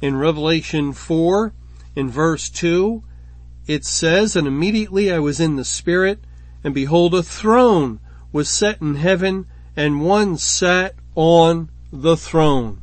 In 0.00 0.16
Revelation 0.16 0.92
4, 0.92 1.52
in 1.94 2.10
verse 2.10 2.48
2, 2.50 3.04
it 3.66 3.84
says, 3.84 4.34
And 4.34 4.46
immediately 4.46 5.12
I 5.12 5.18
was 5.18 5.38
in 5.38 5.56
the 5.56 5.64
Spirit, 5.64 6.20
and 6.64 6.74
behold 6.74 7.14
a 7.14 7.22
throne 7.22 8.00
was 8.32 8.48
set 8.48 8.80
in 8.80 8.96
heaven, 8.96 9.46
and 9.76 10.02
one 10.02 10.38
sat 10.38 10.94
on 11.14 11.70
the 11.92 12.16
throne. 12.16 12.80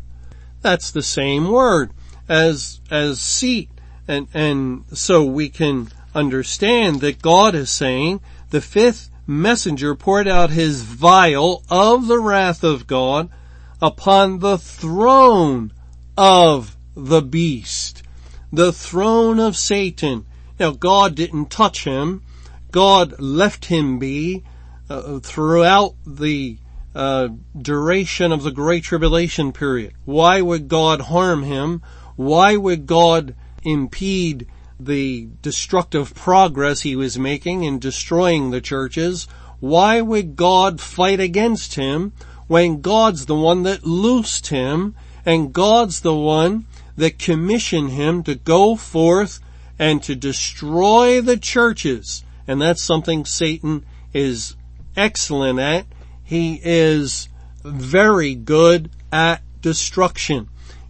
That's 0.62 0.92
the 0.92 1.02
same 1.02 1.50
word 1.50 1.92
as, 2.30 2.80
as 2.90 3.20
seat. 3.20 3.70
And, 4.08 4.28
and 4.34 4.86
so 4.94 5.26
we 5.26 5.50
can 5.50 5.90
understand 6.16 7.02
that 7.02 7.22
God 7.22 7.56
is 7.56 7.70
saying 7.70 8.22
the 8.50 8.62
fifth 8.62 9.10
messenger 9.28 9.96
poured 9.96 10.28
out 10.28 10.50
his 10.50 10.82
vial 10.82 11.64
of 11.70 12.08
the 12.08 12.20
wrath 12.20 12.64
of 12.64 12.88
God 12.88 13.30
upon 13.82 14.40
the 14.40 14.58
throne 14.58 15.72
of 16.18 16.76
the 16.96 17.22
beast, 17.22 18.04
the 18.52 18.74
throne 18.74 19.40
of 19.40 19.56
Satan. 19.56 20.26
Now 20.60 20.72
God 20.72 21.16
didn't 21.16 21.52
touch 21.52 21.84
him. 21.84 22.24
God 22.72 23.20
left 23.20 23.66
him 23.66 24.00
be 24.00 24.44
uh, 24.90 25.20
throughout 25.20 25.96
the 26.06 26.58
uh, 26.94 27.30
duration 27.58 28.32
of 28.32 28.44
the 28.44 28.52
Great 28.52 28.84
Tribulation 28.84 29.54
period. 29.54 29.94
Why 30.06 30.42
would 30.42 30.68
God 30.68 31.02
harm 31.02 31.44
him? 31.44 31.84
Why 32.20 32.58
would 32.58 32.86
God 32.86 33.34
impede 33.64 34.46
the 34.78 35.30
destructive 35.42 36.14
progress 36.14 36.82
he 36.82 36.98
was 36.98 37.18
making 37.18 37.64
in 37.64 37.80
destroying 37.80 38.52
the 38.52 38.60
churches? 38.60 39.26
Why 39.62 40.02
would 40.02 40.36
God 40.36 40.82
fight 40.82 41.22
against 41.22 41.76
him 41.76 42.12
when 42.48 42.82
God's 42.82 43.26
the 43.26 43.36
one 43.36 43.64
that 43.64 43.86
loosed 43.86 44.48
him 44.48 44.96
and 45.26 45.54
God's 45.54 46.02
the 46.02 46.14
one 46.14 46.66
that 46.98 47.20
commissioned 47.20 47.92
him 47.92 48.24
to 48.24 48.36
go 48.36 48.76
forth 48.76 49.40
and 49.80 50.04
to 50.04 50.14
destroy 50.14 51.22
the 51.22 51.38
churches. 51.38 52.26
And 52.46 52.62
that's 52.62 52.84
something 52.84 53.24
Satan 53.24 53.86
is 54.14 54.58
excellent 54.98 55.60
at. 55.60 55.86
He 56.26 56.60
is 56.62 57.30
very 57.64 58.36
good 58.36 58.92
at 59.10 59.42
destruction. 59.62 60.50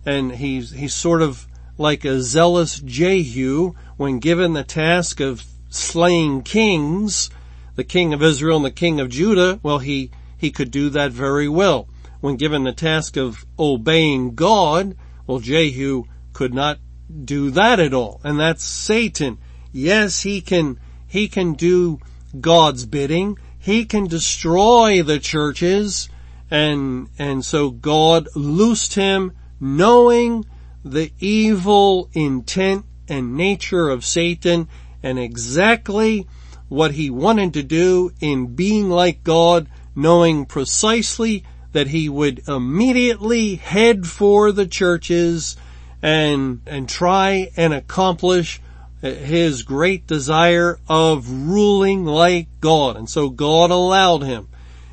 And 0.09 0.31
he's, 0.31 0.71
he's 0.71 0.95
sort 0.95 1.21
of 1.21 1.45
like 1.77 2.03
a 2.03 2.19
zealous 2.19 2.79
Jehu 2.79 3.75
when 3.95 4.17
given 4.17 4.53
the 4.53 4.63
task 4.63 5.19
of 5.19 5.45
slaying 5.69 6.41
kings, 6.41 7.29
the 7.75 7.83
king 7.83 8.11
of 8.11 8.23
Israel 8.23 8.55
and 8.55 8.65
the 8.65 8.71
king 8.71 8.99
of 8.99 9.09
Judah, 9.09 9.59
well, 9.61 9.77
he, 9.77 10.09
he 10.35 10.49
could 10.49 10.71
do 10.71 10.89
that 10.89 11.11
very 11.11 11.47
well. 11.47 11.87
When 12.21 12.37
given 12.37 12.63
the 12.63 12.73
task 12.73 13.17
of 13.17 13.45
obeying 13.59 14.33
God, 14.33 14.95
well, 15.27 15.37
Jehu 15.37 16.05
could 16.33 16.55
not 16.55 16.79
do 17.23 17.51
that 17.51 17.79
at 17.79 17.93
all. 17.93 18.19
And 18.23 18.39
that's 18.39 18.63
Satan. 18.63 19.37
Yes, 19.71 20.23
he 20.23 20.41
can, 20.41 20.79
he 21.05 21.27
can 21.27 21.53
do 21.53 21.99
God's 22.41 22.87
bidding. 22.87 23.37
He 23.59 23.85
can 23.85 24.07
destroy 24.07 25.03
the 25.03 25.19
churches. 25.19 26.09
And, 26.49 27.09
and 27.19 27.45
so 27.45 27.69
God 27.69 28.27
loosed 28.35 28.95
him 28.95 29.33
knowing 29.59 30.45
the 30.83 31.11
evil 31.19 32.09
intent 32.13 32.85
and 33.07 33.35
nature 33.35 33.89
of 33.89 34.05
Satan 34.05 34.67
and 35.03 35.19
exactly 35.19 36.27
what 36.67 36.91
he 36.91 37.09
wanted 37.09 37.53
to 37.53 37.63
do 37.63 38.11
in 38.19 38.55
being 38.55 38.89
like 38.89 39.23
God, 39.23 39.67
knowing 39.95 40.45
precisely 40.45 41.43
that 41.71 41.87
he 41.87 42.09
would 42.09 42.47
immediately 42.47 43.55
head 43.55 44.07
for 44.07 44.51
the 44.51 44.67
churches 44.67 45.55
and, 46.01 46.61
and 46.65 46.87
try 46.87 47.51
and 47.57 47.73
accomplish 47.73 48.61
his 49.01 49.63
great 49.63 50.05
desire 50.07 50.79
of 50.87 51.29
ruling 51.29 52.05
like 52.05 52.47
God. 52.59 52.97
And 52.97 53.09
so 53.09 53.29
God 53.29 53.71
allowed 53.71 54.23
him 54.23 54.49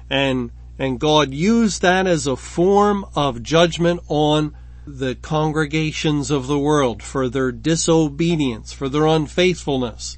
and, 0.08 0.50
and 0.78 1.00
God 1.00 1.32
used 1.32 1.82
that 1.82 2.06
as 2.06 2.26
a 2.26 2.36
form 2.36 3.04
of 3.14 3.42
judgment 3.42 4.00
on 4.08 4.54
the 4.86 5.14
congregations 5.16 6.30
of 6.30 6.46
the 6.46 6.58
world 6.58 7.02
for 7.02 7.28
their 7.28 7.50
disobedience, 7.50 8.72
for 8.72 8.88
their 8.88 9.06
unfaithfulness, 9.06 10.16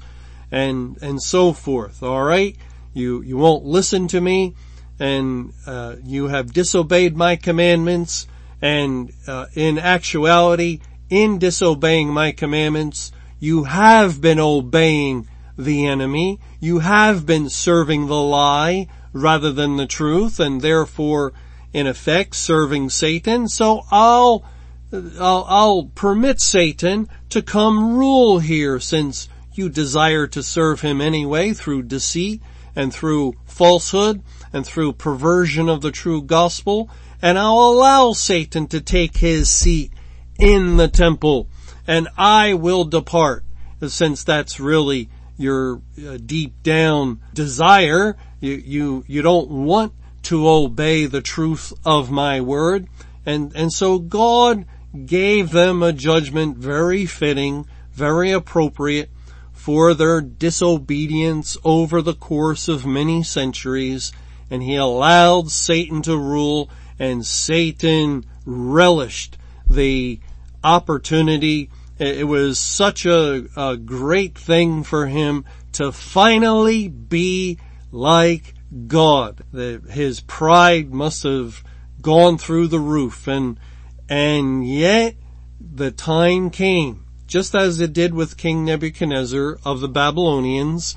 and, 0.51 0.97
and 1.01 1.21
so 1.21 1.53
forth. 1.53 2.03
Alright? 2.03 2.57
You, 2.93 3.21
you 3.21 3.37
won't 3.37 3.65
listen 3.65 4.07
to 4.09 4.21
me, 4.21 4.55
and, 4.99 5.53
uh, 5.65 5.95
you 6.03 6.27
have 6.27 6.53
disobeyed 6.53 7.15
my 7.15 7.35
commandments, 7.35 8.27
and, 8.61 9.11
uh, 9.27 9.45
in 9.55 9.79
actuality, 9.79 10.81
in 11.09 11.39
disobeying 11.39 12.09
my 12.09 12.31
commandments, 12.31 13.11
you 13.39 13.63
have 13.63 14.21
been 14.21 14.39
obeying 14.39 15.27
the 15.57 15.87
enemy, 15.87 16.39
you 16.59 16.79
have 16.79 17.25
been 17.25 17.49
serving 17.49 18.07
the 18.07 18.21
lie 18.21 18.87
rather 19.13 19.51
than 19.51 19.77
the 19.77 19.87
truth, 19.87 20.39
and 20.39 20.61
therefore, 20.61 21.33
in 21.73 21.87
effect, 21.87 22.35
serving 22.35 22.89
Satan, 22.89 23.47
so 23.47 23.83
I'll 23.91 24.43
I'll, 24.91 25.45
I'll 25.47 25.83
permit 25.93 26.41
Satan 26.41 27.07
to 27.29 27.43
come 27.43 27.95
rule 27.97 28.39
here 28.39 28.79
since 28.79 29.29
you 29.53 29.69
desire 29.69 30.25
to 30.27 30.41
serve 30.41 30.81
him 30.81 30.99
anyway 30.99 31.53
through 31.53 31.83
deceit 31.83 32.41
and 32.75 32.91
through 32.91 33.35
falsehood 33.45 34.23
and 34.51 34.65
through 34.65 34.93
perversion 34.93 35.69
of 35.69 35.81
the 35.81 35.91
true 35.91 36.23
gospel. 36.23 36.89
And 37.21 37.37
I'll 37.37 37.59
allow 37.59 38.13
Satan 38.13 38.65
to 38.67 38.81
take 38.81 39.17
his 39.17 39.51
seat 39.51 39.91
in 40.39 40.77
the 40.77 40.87
temple 40.87 41.49
and 41.89 42.07
I 42.19 42.53
will 42.53 42.85
depart 42.85 43.43
since 43.87 44.23
that's 44.23 44.59
really 44.59 45.09
your 45.39 45.81
uh, 46.05 46.17
deep 46.23 46.61
down 46.61 47.19
desire. 47.33 48.17
You, 48.39 48.53
you, 48.53 49.03
you 49.07 49.21
don't 49.21 49.49
want 49.49 49.93
to 50.23 50.47
obey 50.47 51.05
the 51.05 51.21
truth 51.21 51.73
of 51.85 52.11
my 52.11 52.41
word. 52.41 52.87
And, 53.25 53.51
and 53.55 53.71
so 53.71 53.97
God 53.99 54.65
gave 55.05 55.51
them 55.51 55.81
a 55.81 55.93
judgment 55.93 56.57
very 56.57 57.05
fitting, 57.05 57.65
very 57.93 58.31
appropriate 58.31 59.09
for 59.53 59.93
their 59.93 60.21
disobedience 60.21 61.57
over 61.63 62.01
the 62.01 62.13
course 62.13 62.67
of 62.67 62.85
many 62.85 63.21
centuries, 63.21 64.11
and 64.49 64.63
he 64.63 64.75
allowed 64.75 65.51
Satan 65.51 66.01
to 66.03 66.17
rule, 66.17 66.69
and 66.97 67.25
Satan 67.25 68.25
relished 68.45 69.37
the 69.67 70.19
opportunity. 70.63 71.69
It 71.99 72.27
was 72.27 72.57
such 72.57 73.05
a, 73.05 73.45
a 73.57 73.75
great 73.75 74.37
thing 74.37 74.83
for 74.83 75.07
him 75.07 75.43
to 75.73 75.91
finally 75.91 76.87
be 76.87 77.59
like 77.91 78.53
God. 78.87 79.43
The, 79.51 79.81
his 79.89 80.21
pride 80.21 80.93
must 80.93 81.23
have 81.23 81.61
gone 82.01 82.37
through 82.37 82.67
the 82.67 82.79
roof 82.79 83.27
and 83.27 83.59
and 84.07 84.67
yet 84.67 85.15
the 85.59 85.91
time 85.91 86.49
came, 86.49 87.05
just 87.27 87.53
as 87.53 87.79
it 87.79 87.93
did 87.93 88.13
with 88.13 88.37
King 88.37 88.65
Nebuchadnezzar 88.65 89.59
of 89.65 89.81
the 89.81 89.89
Babylonians, 89.89 90.95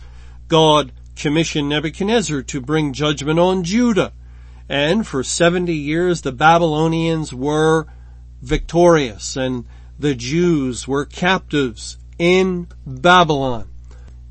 God 0.48 0.92
commissioned 1.16 1.68
Nebuchadnezzar 1.68 2.42
to 2.42 2.60
bring 2.60 2.92
judgment 2.92 3.38
on 3.38 3.64
Judah. 3.64 4.12
And 4.68 5.06
for 5.06 5.22
70 5.22 5.74
years 5.74 6.22
the 6.22 6.32
Babylonians 6.32 7.34
were 7.34 7.86
victorious 8.40 9.36
and 9.36 9.66
the 9.98 10.14
Jews 10.14 10.86
were 10.88 11.04
captives 11.04 11.98
in 12.18 12.68
Babylon. 12.86 13.68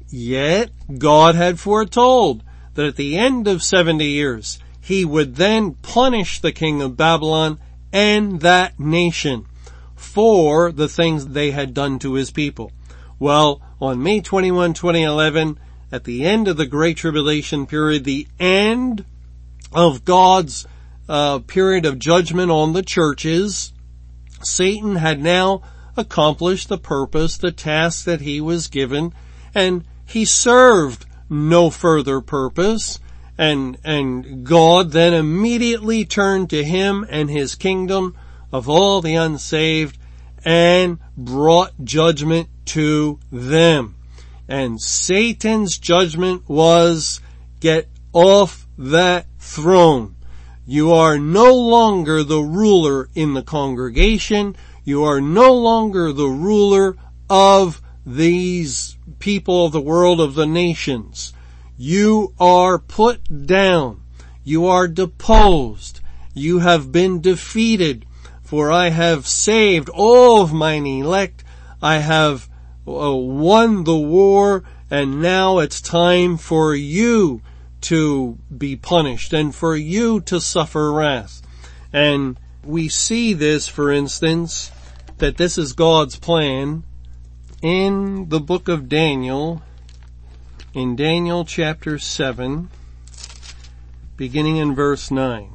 Yet 0.09 0.71
God 0.97 1.35
had 1.35 1.59
foretold 1.59 2.43
that 2.73 2.85
at 2.85 2.95
the 2.95 3.17
end 3.17 3.47
of 3.47 3.63
70 3.63 4.05
years 4.05 4.59
he 4.81 5.05
would 5.05 5.35
then 5.35 5.75
punish 5.75 6.39
the 6.39 6.51
king 6.51 6.81
of 6.81 6.97
Babylon 6.97 7.59
and 7.93 8.41
that 8.41 8.79
nation 8.79 9.45
for 9.95 10.71
the 10.71 10.89
things 10.89 11.27
they 11.27 11.51
had 11.51 11.73
done 11.73 11.99
to 11.99 12.13
his 12.13 12.31
people. 12.31 12.71
Well, 13.19 13.61
on 13.79 14.01
May 14.01 14.21
21, 14.21 14.73
2011, 14.73 15.59
at 15.91 16.05
the 16.05 16.25
end 16.25 16.47
of 16.47 16.57
the 16.57 16.65
Great 16.65 16.97
Tribulation 16.97 17.67
period, 17.67 18.03
the 18.03 18.27
end 18.39 19.05
of 19.71 20.03
God's 20.03 20.65
uh, 21.07 21.39
period 21.39 21.85
of 21.85 21.99
judgment 21.99 22.51
on 22.51 22.73
the 22.73 22.81
churches, 22.81 23.73
Satan 24.45 24.95
had 24.95 25.21
now 25.21 25.61
accomplished 25.97 26.69
the 26.69 26.77
purpose, 26.77 27.37
the 27.37 27.51
task 27.51 28.05
that 28.05 28.21
he 28.21 28.41
was 28.41 28.67
given, 28.67 29.13
and 29.53 29.83
he 30.05 30.25
served 30.25 31.05
no 31.29 31.69
further 31.69 32.21
purpose 32.21 32.99
and, 33.37 33.77
and 33.83 34.45
God 34.45 34.91
then 34.91 35.13
immediately 35.13 36.05
turned 36.05 36.49
to 36.51 36.63
him 36.63 37.05
and 37.09 37.29
his 37.29 37.55
kingdom 37.55 38.15
of 38.51 38.69
all 38.69 39.01
the 39.01 39.15
unsaved 39.15 39.97
and 40.45 40.99
brought 41.17 41.71
judgment 41.83 42.49
to 42.65 43.19
them. 43.31 43.95
And 44.47 44.81
Satan's 44.81 45.77
judgment 45.77 46.47
was 46.47 47.21
get 47.59 47.87
off 48.13 48.67
that 48.77 49.25
throne. 49.39 50.15
You 50.65 50.91
are 50.93 51.17
no 51.17 51.53
longer 51.53 52.23
the 52.23 52.41
ruler 52.41 53.09
in 53.15 53.33
the 53.33 53.41
congregation. 53.41 54.55
You 54.83 55.03
are 55.03 55.19
no 55.19 55.53
longer 55.53 56.13
the 56.13 56.27
ruler 56.27 56.95
of 57.29 57.81
these 58.05 58.97
people 59.19 59.65
of 59.65 59.71
the 59.71 59.81
world 59.81 60.19
of 60.19 60.35
the 60.35 60.45
nations. 60.45 61.33
You 61.77 62.33
are 62.39 62.77
put 62.77 63.47
down. 63.47 64.01
You 64.43 64.67
are 64.67 64.87
deposed. 64.87 65.99
You 66.33 66.59
have 66.59 66.91
been 66.91 67.21
defeated. 67.21 68.05
For 68.43 68.71
I 68.71 68.89
have 68.89 69.27
saved 69.27 69.89
all 69.89 70.41
of 70.41 70.53
mine 70.53 70.85
elect. 70.85 71.43
I 71.81 71.97
have 71.97 72.47
uh, 72.87 73.15
won 73.15 73.83
the 73.83 73.97
war 73.97 74.63
and 74.91 75.21
now 75.21 75.59
it's 75.59 75.79
time 75.79 76.37
for 76.37 76.75
you 76.75 77.41
to 77.81 78.37
be 78.55 78.75
punished 78.75 79.33
and 79.33 79.53
for 79.53 79.75
you 79.75 80.21
to 80.21 80.39
suffer 80.39 80.91
wrath. 80.91 81.41
And 81.91 82.39
we 82.63 82.89
see 82.89 83.33
this, 83.33 83.67
for 83.67 83.91
instance, 83.91 84.71
that 85.17 85.37
this 85.37 85.57
is 85.57 85.73
God's 85.73 86.17
plan 86.17 86.83
in 87.61 88.29
the 88.29 88.39
book 88.39 88.67
of 88.67 88.89
Daniel 88.89 89.61
in 90.73 90.95
Daniel 90.95 91.43
chapter 91.43 91.99
7, 91.99 92.69
beginning 94.15 94.55
in 94.55 94.73
verse 94.73 95.11
9. 95.11 95.51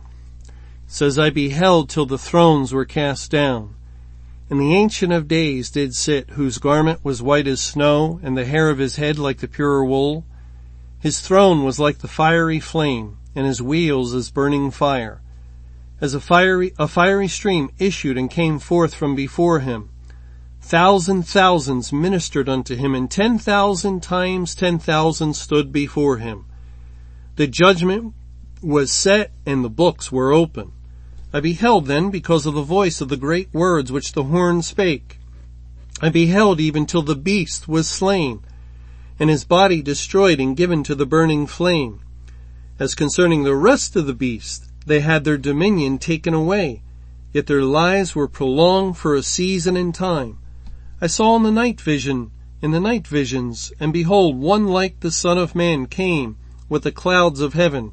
says, 0.86 1.18
I 1.18 1.30
beheld 1.30 1.88
till 1.88 2.04
the 2.06 2.18
thrones 2.18 2.72
were 2.72 2.84
cast 2.84 3.30
down, 3.30 3.74
and 4.50 4.60
the 4.60 4.74
Ancient 4.74 5.12
of 5.12 5.26
Days 5.26 5.70
did 5.70 5.94
sit, 5.94 6.30
whose 6.30 6.58
garment 6.58 7.02
was 7.02 7.22
white 7.22 7.48
as 7.48 7.62
snow, 7.62 8.20
and 8.22 8.36
the 8.36 8.44
hair 8.44 8.68
of 8.68 8.78
his 8.78 8.96
head 8.96 9.18
like 9.18 9.38
the 9.38 9.48
pure 9.48 9.84
wool. 9.84 10.26
His 11.06 11.20
throne 11.20 11.62
was 11.62 11.78
like 11.78 11.98
the 11.98 12.08
fiery 12.08 12.58
flame, 12.58 13.18
and 13.32 13.46
his 13.46 13.62
wheels 13.62 14.12
as 14.12 14.28
burning 14.32 14.72
fire. 14.72 15.22
as 16.00 16.14
a 16.14 16.20
fiery, 16.20 16.74
a 16.80 16.88
fiery 16.88 17.28
stream 17.28 17.70
issued 17.78 18.18
and 18.18 18.28
came 18.28 18.58
forth 18.58 18.92
from 18.92 19.14
before 19.14 19.60
him. 19.60 19.90
Thousand 20.60 21.22
thousands 21.22 21.92
ministered 21.92 22.48
unto 22.48 22.74
him 22.74 22.92
and 22.92 23.08
ten 23.08 23.38
thousand 23.38 24.02
times 24.02 24.56
ten 24.56 24.80
thousand 24.80 25.34
stood 25.34 25.70
before 25.70 26.16
him. 26.16 26.46
The 27.36 27.46
judgment 27.46 28.12
was 28.60 28.90
set 28.90 29.30
and 29.46 29.64
the 29.64 29.70
books 29.70 30.10
were 30.10 30.32
open. 30.32 30.72
I 31.32 31.38
beheld 31.38 31.86
then 31.86 32.10
because 32.10 32.46
of 32.46 32.54
the 32.54 32.62
voice 32.62 33.00
of 33.00 33.10
the 33.10 33.16
great 33.16 33.54
words 33.54 33.92
which 33.92 34.10
the 34.10 34.24
horn 34.24 34.60
spake. 34.60 35.20
I 36.02 36.08
beheld 36.08 36.58
even 36.58 36.84
till 36.84 37.02
the 37.02 37.14
beast 37.14 37.68
was 37.68 37.88
slain 37.88 38.42
and 39.18 39.30
his 39.30 39.44
body 39.44 39.82
destroyed 39.82 40.40
and 40.40 40.56
given 40.56 40.82
to 40.82 40.94
the 40.94 41.06
burning 41.06 41.46
flame. 41.46 42.00
As 42.78 42.94
concerning 42.94 43.44
the 43.44 43.54
rest 43.54 43.96
of 43.96 44.06
the 44.06 44.14
beasts, 44.14 44.68
they 44.84 45.00
had 45.00 45.24
their 45.24 45.38
dominion 45.38 45.98
taken 45.98 46.34
away, 46.34 46.82
yet 47.32 47.46
their 47.46 47.62
lives 47.62 48.14
were 48.14 48.28
prolonged 48.28 48.96
for 48.96 49.14
a 49.14 49.22
season 49.22 49.76
and 49.76 49.94
time. 49.94 50.38
I 51.00 51.06
saw 51.06 51.36
in 51.36 51.42
the 51.42 51.50
night 51.50 51.80
vision, 51.80 52.30
in 52.62 52.70
the 52.70 52.80
night 52.80 53.06
visions, 53.06 53.72
and 53.80 53.92
behold, 53.92 54.38
one 54.38 54.66
like 54.66 55.00
the 55.00 55.10
Son 55.10 55.38
of 55.38 55.54
Man 55.54 55.86
came 55.86 56.36
with 56.68 56.82
the 56.82 56.92
clouds 56.92 57.40
of 57.40 57.54
heaven, 57.54 57.92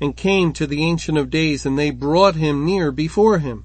and 0.00 0.16
came 0.16 0.52
to 0.52 0.66
the 0.66 0.82
Ancient 0.82 1.18
of 1.18 1.30
Days, 1.30 1.66
and 1.66 1.78
they 1.78 1.90
brought 1.90 2.34
him 2.34 2.64
near 2.64 2.90
before 2.90 3.38
him. 3.38 3.64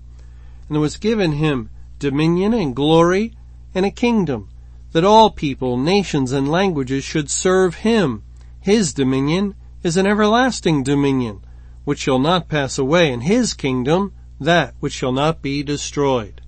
And 0.68 0.76
there 0.76 0.82
was 0.82 0.98
given 0.98 1.34
him 1.34 1.70
dominion 2.00 2.54
and 2.54 2.76
glory 2.76 3.34
and 3.74 3.86
a 3.86 3.92
kingdom, 3.92 4.50
that 4.96 5.04
all 5.04 5.30
people, 5.30 5.76
nations, 5.76 6.32
and 6.32 6.50
languages 6.50 7.04
should 7.04 7.30
serve 7.30 7.76
him. 7.76 8.24
His 8.62 8.94
dominion 8.94 9.54
is 9.84 9.98
an 9.98 10.08
everlasting 10.08 10.84
dominion, 10.84 11.44
which 11.84 12.00
shall 12.00 12.18
not 12.18 12.48
pass 12.48 12.78
away, 12.78 13.12
and 13.12 13.22
his 13.22 13.54
kingdom 13.54 14.14
that 14.40 14.74
which 14.80 14.94
shall 14.94 15.12
not 15.12 15.42
be 15.42 15.62
destroyed. 15.64 16.40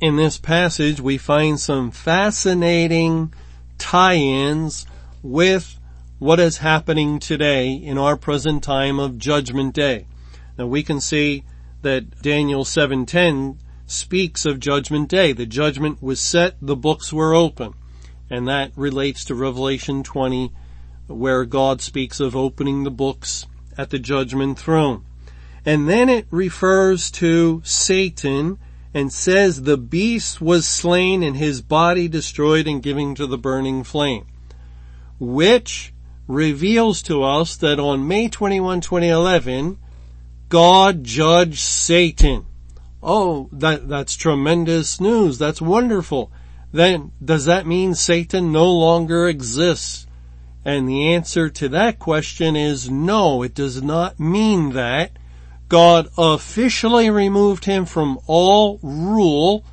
In 0.00 0.16
this 0.16 0.38
passage 0.38 1.00
we 1.00 1.18
find 1.18 1.60
some 1.60 1.92
fascinating 1.92 3.32
tie-ins 3.78 4.84
with 5.22 5.78
what 6.18 6.40
is 6.40 6.58
happening 6.58 7.20
today 7.20 7.74
in 7.74 7.96
our 7.96 8.16
present 8.16 8.64
time 8.64 8.98
of 8.98 9.18
judgment 9.18 9.72
day. 9.72 10.08
Now 10.58 10.66
we 10.66 10.82
can 10.82 11.00
see 11.00 11.44
that 11.82 12.20
Daniel 12.22 12.64
7:10 12.64 13.58
speaks 13.86 14.44
of 14.44 14.60
judgment 14.60 15.08
day. 15.08 15.32
The 15.32 15.46
judgment 15.46 16.02
was 16.02 16.20
set, 16.20 16.56
the 16.60 16.76
books 16.76 17.12
were 17.12 17.34
open. 17.34 17.74
And 18.28 18.48
that 18.48 18.72
relates 18.76 19.24
to 19.26 19.34
Revelation 19.34 20.02
20 20.02 20.52
where 21.06 21.44
God 21.44 21.80
speaks 21.80 22.20
of 22.20 22.34
opening 22.34 22.82
the 22.82 22.90
books 22.90 23.46
at 23.78 23.90
the 23.90 23.98
judgment 23.98 24.58
throne. 24.58 25.04
And 25.64 25.88
then 25.88 26.08
it 26.08 26.26
refers 26.30 27.10
to 27.12 27.62
Satan 27.64 28.58
and 28.94 29.12
says 29.12 29.62
the 29.62 29.76
beast 29.76 30.40
was 30.40 30.66
slain 30.66 31.22
and 31.22 31.36
his 31.36 31.60
body 31.60 32.08
destroyed 32.08 32.66
and 32.66 32.82
given 32.82 33.14
to 33.16 33.26
the 33.26 33.38
burning 33.38 33.84
flame, 33.84 34.26
which 35.18 35.92
reveals 36.26 37.02
to 37.02 37.22
us 37.22 37.56
that 37.56 37.78
on 37.78 38.08
May 38.08 38.28
21, 38.28 38.80
2011, 38.80 39.78
God 40.48 41.04
judged 41.04 41.58
Satan. 41.58 42.46
Oh, 43.08 43.48
that, 43.52 43.88
that's 43.88 44.16
tremendous 44.16 45.00
news. 45.00 45.38
That's 45.38 45.62
wonderful. 45.62 46.32
Then 46.72 47.12
does 47.24 47.44
that 47.44 47.64
mean 47.64 47.94
Satan 47.94 48.50
no 48.50 48.68
longer 48.68 49.28
exists? 49.28 50.08
And 50.64 50.88
the 50.88 51.14
answer 51.14 51.48
to 51.48 51.68
that 51.68 52.00
question 52.00 52.56
is 52.56 52.90
no, 52.90 53.44
it 53.44 53.54
does 53.54 53.80
not 53.80 54.18
mean 54.18 54.70
that. 54.72 55.12
God 55.68 56.08
officially 56.18 57.08
removed 57.08 57.66
him 57.66 57.84
from 57.84 58.18
all 58.26 58.80
rule 58.82 59.64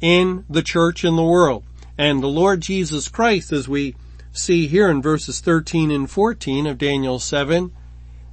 in 0.00 0.44
the 0.48 0.62
church 0.62 1.04
in 1.04 1.16
the 1.16 1.24
world. 1.24 1.64
And 1.98 2.22
the 2.22 2.28
Lord 2.28 2.60
Jesus 2.60 3.08
Christ, 3.08 3.52
as 3.52 3.68
we 3.68 3.96
see 4.30 4.68
here 4.68 4.88
in 4.88 5.02
verses 5.02 5.40
13 5.40 5.90
and 5.90 6.08
14 6.08 6.68
of 6.68 6.78
Daniel 6.78 7.18
7, 7.18 7.72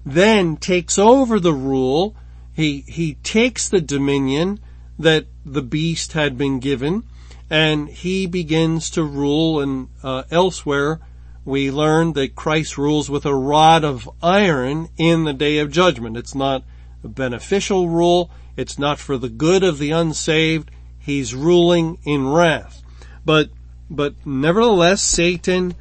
then 0.05 0.55
takes 0.57 0.99
over 0.99 1.39
the 1.39 1.53
rule 1.53 2.15
he, 2.55 2.85
he 2.87 3.15
takes 3.15 3.67
the 3.67 3.81
dominion 3.81 4.59
that 4.97 5.25
the 5.45 5.61
beast 5.61 6.13
had 6.13 6.37
been 6.37 6.59
given 6.59 7.03
and 7.49 7.89
he 7.89 8.25
begins 8.25 8.89
to 8.91 9.03
rule 9.03 9.59
and 9.59 9.89
uh, 10.01 10.23
elsewhere 10.31 11.01
we 11.43 11.69
learn 11.69 12.13
that 12.13 12.35
Christ 12.35 12.77
rules 12.77 13.09
with 13.09 13.25
a 13.25 13.35
rod 13.35 13.83
of 13.83 14.09
iron 14.23 14.89
in 14.97 15.25
the 15.25 15.33
day 15.33 15.59
of 15.59 15.69
judgment. 15.71 16.17
It's 16.17 16.33
not 16.33 16.63
a 17.03 17.07
beneficial 17.07 17.87
rule. 17.87 18.31
It's 18.57 18.79
not 18.79 18.97
for 18.99 19.17
the 19.17 19.29
good 19.29 19.63
of 19.63 19.77
the 19.77 19.91
unsaved. 19.91 20.71
He's 20.97 21.35
ruling 21.35 21.99
in 22.03 22.27
wrath. 22.27 22.81
But, 23.23 23.49
but 23.91 24.15
nevertheless, 24.25 25.03
Satan 25.03 25.75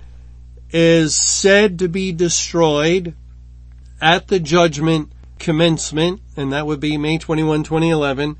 is 0.70 1.14
said 1.14 1.78
to 1.78 1.88
be 1.88 2.12
destroyed 2.12 3.14
at 4.02 4.28
the 4.28 4.40
judgment 4.40 5.12
commencement, 5.38 6.20
and 6.36 6.52
that 6.52 6.66
would 6.66 6.80
be 6.80 6.96
May 6.96 7.18
21, 7.18 7.64
2011. 7.64 8.36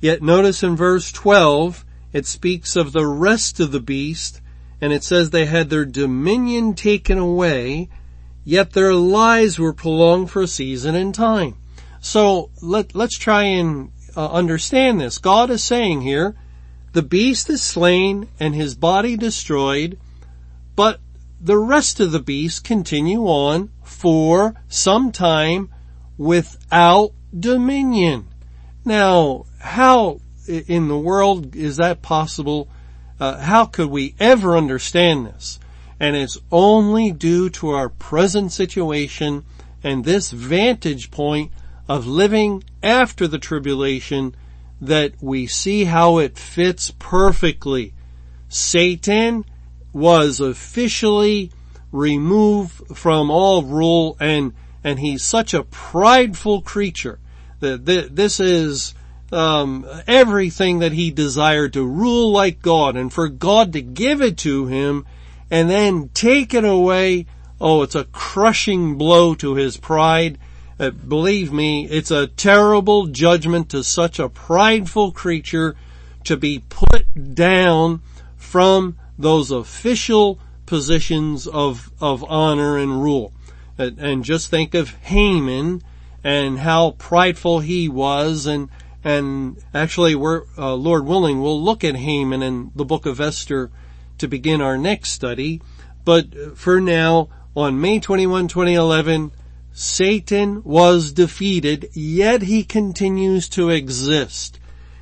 Yet 0.00 0.22
notice 0.22 0.62
in 0.62 0.76
verse 0.76 1.10
12, 1.12 1.84
it 2.12 2.26
speaks 2.26 2.76
of 2.76 2.92
the 2.92 3.06
rest 3.06 3.60
of 3.60 3.72
the 3.72 3.80
beast, 3.80 4.40
and 4.80 4.92
it 4.92 5.04
says 5.04 5.30
they 5.30 5.46
had 5.46 5.70
their 5.70 5.84
dominion 5.84 6.74
taken 6.74 7.18
away, 7.18 7.88
yet 8.44 8.72
their 8.72 8.94
lives 8.94 9.58
were 9.58 9.72
prolonged 9.72 10.30
for 10.30 10.42
a 10.42 10.46
season 10.46 10.94
and 10.94 11.14
time. 11.14 11.56
So 12.00 12.50
let, 12.62 12.94
let's 12.94 13.18
try 13.18 13.42
and 13.42 13.90
uh, 14.16 14.30
understand 14.30 15.00
this. 15.00 15.18
God 15.18 15.50
is 15.50 15.62
saying 15.62 16.02
here, 16.02 16.36
the 16.92 17.02
beast 17.02 17.50
is 17.50 17.62
slain 17.62 18.28
and 18.40 18.54
his 18.54 18.74
body 18.74 19.16
destroyed, 19.16 19.98
but 20.74 21.00
the 21.40 21.58
rest 21.58 22.00
of 22.00 22.12
the 22.12 22.20
beasts 22.20 22.60
continue 22.60 23.24
on 23.26 23.70
for 23.82 24.54
some 24.68 25.12
time 25.12 25.70
without 26.18 27.12
dominion. 27.38 28.26
Now, 28.84 29.46
how 29.58 30.20
in 30.46 30.88
the 30.88 30.98
world 30.98 31.54
is 31.54 31.76
that 31.76 32.02
possible? 32.02 32.68
Uh, 33.20 33.38
how 33.38 33.64
could 33.64 33.88
we 33.88 34.14
ever 34.18 34.56
understand 34.56 35.26
this? 35.26 35.58
And 36.00 36.16
it's 36.16 36.38
only 36.52 37.12
due 37.12 37.48
to 37.50 37.70
our 37.70 37.88
present 37.88 38.52
situation 38.52 39.44
and 39.82 40.04
this 40.04 40.30
vantage 40.30 41.10
point 41.10 41.52
of 41.88 42.06
living 42.06 42.64
after 42.82 43.26
the 43.26 43.38
tribulation 43.38 44.34
that 44.80 45.12
we 45.20 45.46
see 45.46 45.84
how 45.84 46.18
it 46.18 46.38
fits 46.38 46.92
perfectly. 46.98 47.94
Satan 48.48 49.44
was 49.92 50.40
officially 50.40 51.50
removed 51.90 52.96
from 52.96 53.30
all 53.30 53.62
rule 53.62 54.16
and 54.20 54.52
and 54.84 54.98
he's 54.98 55.22
such 55.22 55.54
a 55.54 55.64
prideful 55.64 56.62
creature 56.62 57.18
that 57.60 57.84
this 57.84 58.40
is 58.40 58.94
um, 59.32 59.86
everything 60.06 60.78
that 60.78 60.92
he 60.92 61.10
desired 61.10 61.72
to 61.72 61.84
rule 61.84 62.30
like 62.30 62.62
God, 62.62 62.96
and 62.96 63.12
for 63.12 63.28
God 63.28 63.72
to 63.72 63.82
give 63.82 64.22
it 64.22 64.38
to 64.38 64.66
him 64.66 65.06
and 65.50 65.68
then 65.68 66.10
take 66.14 66.54
it 66.54 66.64
away. 66.64 67.26
Oh, 67.60 67.82
it's 67.82 67.94
a 67.94 68.04
crushing 68.04 68.96
blow 68.96 69.34
to 69.36 69.54
his 69.54 69.76
pride. 69.76 70.38
Uh, 70.78 70.90
believe 70.90 71.52
me, 71.52 71.86
it's 71.86 72.12
a 72.12 72.28
terrible 72.28 73.06
judgment 73.06 73.70
to 73.70 73.82
such 73.82 74.18
a 74.20 74.28
prideful 74.28 75.10
creature 75.10 75.74
to 76.24 76.36
be 76.36 76.62
put 76.68 77.34
down 77.34 78.00
from 78.36 78.96
those 79.18 79.50
official 79.50 80.38
positions 80.66 81.48
of, 81.48 81.90
of 82.00 82.24
honor 82.28 82.78
and 82.78 83.02
rule 83.02 83.32
and 83.78 84.24
just 84.24 84.50
think 84.50 84.74
of 84.74 84.90
Haman 85.02 85.82
and 86.24 86.58
how 86.58 86.92
prideful 86.92 87.60
he 87.60 87.88
was. 87.88 88.46
And 88.46 88.68
and 89.04 89.58
actually 89.72 90.14
we're 90.14 90.44
uh, 90.56 90.74
Lord 90.74 91.06
willing 91.06 91.40
we'll 91.40 91.62
look 91.62 91.84
at 91.84 91.96
Haman 91.96 92.42
in 92.42 92.72
the 92.74 92.84
book 92.84 93.06
of 93.06 93.20
Esther 93.20 93.70
to 94.18 94.28
begin 94.28 94.60
our 94.60 94.76
next 94.76 95.10
study. 95.10 95.62
But 96.04 96.58
for 96.58 96.80
now 96.80 97.28
on 97.56 97.80
May 97.80 98.00
21 98.00 98.48
2011 98.48 99.32
Satan 99.72 100.62
was 100.64 101.12
defeated 101.12 101.88
yet 101.94 102.42
he 102.42 102.64
continues 102.64 103.48
to 103.50 103.70
exist. 103.70 104.58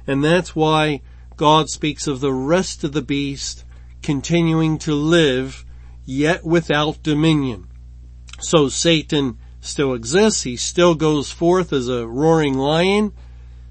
And 0.07 0.23
that's 0.23 0.55
why 0.55 1.01
God 1.37 1.71
speaks 1.71 2.07
of 2.07 2.21
the 2.21 2.33
rest 2.33 2.85
of 2.85 2.93
the 2.93 3.03
beast 3.03 3.65
continuing 4.03 4.79
to 4.79 4.95
live 4.95 5.65
yet 6.05 6.45
without 6.45 7.03
dominion 7.03 7.69
so 8.41 8.69
Satan 8.69 9.39
still 9.61 9.95
exists. 9.95 10.43
He 10.43 10.57
still 10.57 10.95
goes 10.95 11.31
forth 11.31 11.73
as 11.73 11.89
a 11.89 12.07
roaring 12.07 12.55
lion, 12.55 13.13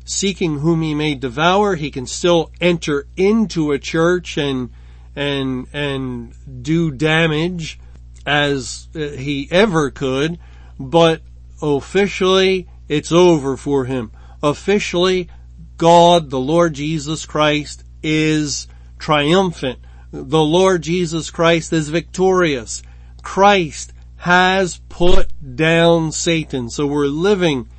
seeking 0.03 0.59
whom 0.59 0.81
he 0.81 0.93
may 0.93 1.15
devour. 1.15 1.75
He 1.75 1.91
can 1.91 2.05
still 2.05 2.51
enter 2.59 3.07
into 3.15 3.71
a 3.71 3.79
church 3.79 4.37
and, 4.37 4.71
and, 5.15 5.67
and 5.73 6.33
do 6.63 6.91
damage 6.91 7.79
as 8.25 8.87
uh, 8.95 8.99
he 8.99 9.47
ever 9.51 9.91
could, 9.91 10.39
but 10.79 11.21
officially 11.61 12.67
it's 12.87 13.11
over 13.11 13.57
for 13.57 13.85
him. 13.85 14.11
officially 14.43 15.29
God, 15.77 16.29
the 16.29 16.39
Lord 16.39 16.73
Jesus 16.73 17.25
Christ, 17.25 17.83
is 18.01 18.67
triumphant. 18.97 19.79
The 20.11 20.43
Lord 20.43 20.81
Jesus 20.83 21.29
Christ 21.29 21.73
is 21.73 21.89
victorious. 21.89 22.81
Christ 23.21 23.91
has 24.25 24.79
put 24.89 25.55
down 25.55 26.11
Satan. 26.11 26.67
So 26.67 26.87
we're 26.87 27.05
living 27.05 27.69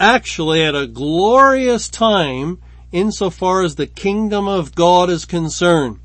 actually 0.00 0.64
at 0.64 0.74
a 0.74 0.86
glorious 0.86 1.90
time 1.90 2.58
insofar 2.90 3.62
as 3.62 3.74
the 3.74 3.86
kingdom 3.86 4.48
of 4.48 4.74
God 4.74 5.10
is 5.10 5.26
concerned 5.26 6.00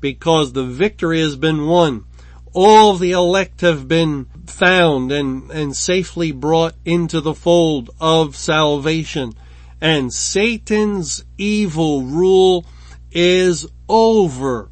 because 0.00 0.52
the 0.52 0.64
victory 0.64 1.20
has 1.20 1.36
been 1.36 1.64
won. 1.64 2.06
All 2.54 2.94
the 2.94 3.12
elect 3.12 3.60
have 3.60 3.86
been 3.86 4.24
found 4.46 5.12
and, 5.12 5.48
and 5.52 5.76
safely 5.76 6.32
brought 6.32 6.74
into 6.84 7.20
the 7.20 7.34
fold 7.34 7.90
of 8.00 8.34
salvation. 8.34 9.32
And 9.80 10.12
Satan's 10.12 11.24
evil 11.38 12.02
rule 12.02 12.66
is 13.12 13.64
over 13.88 14.70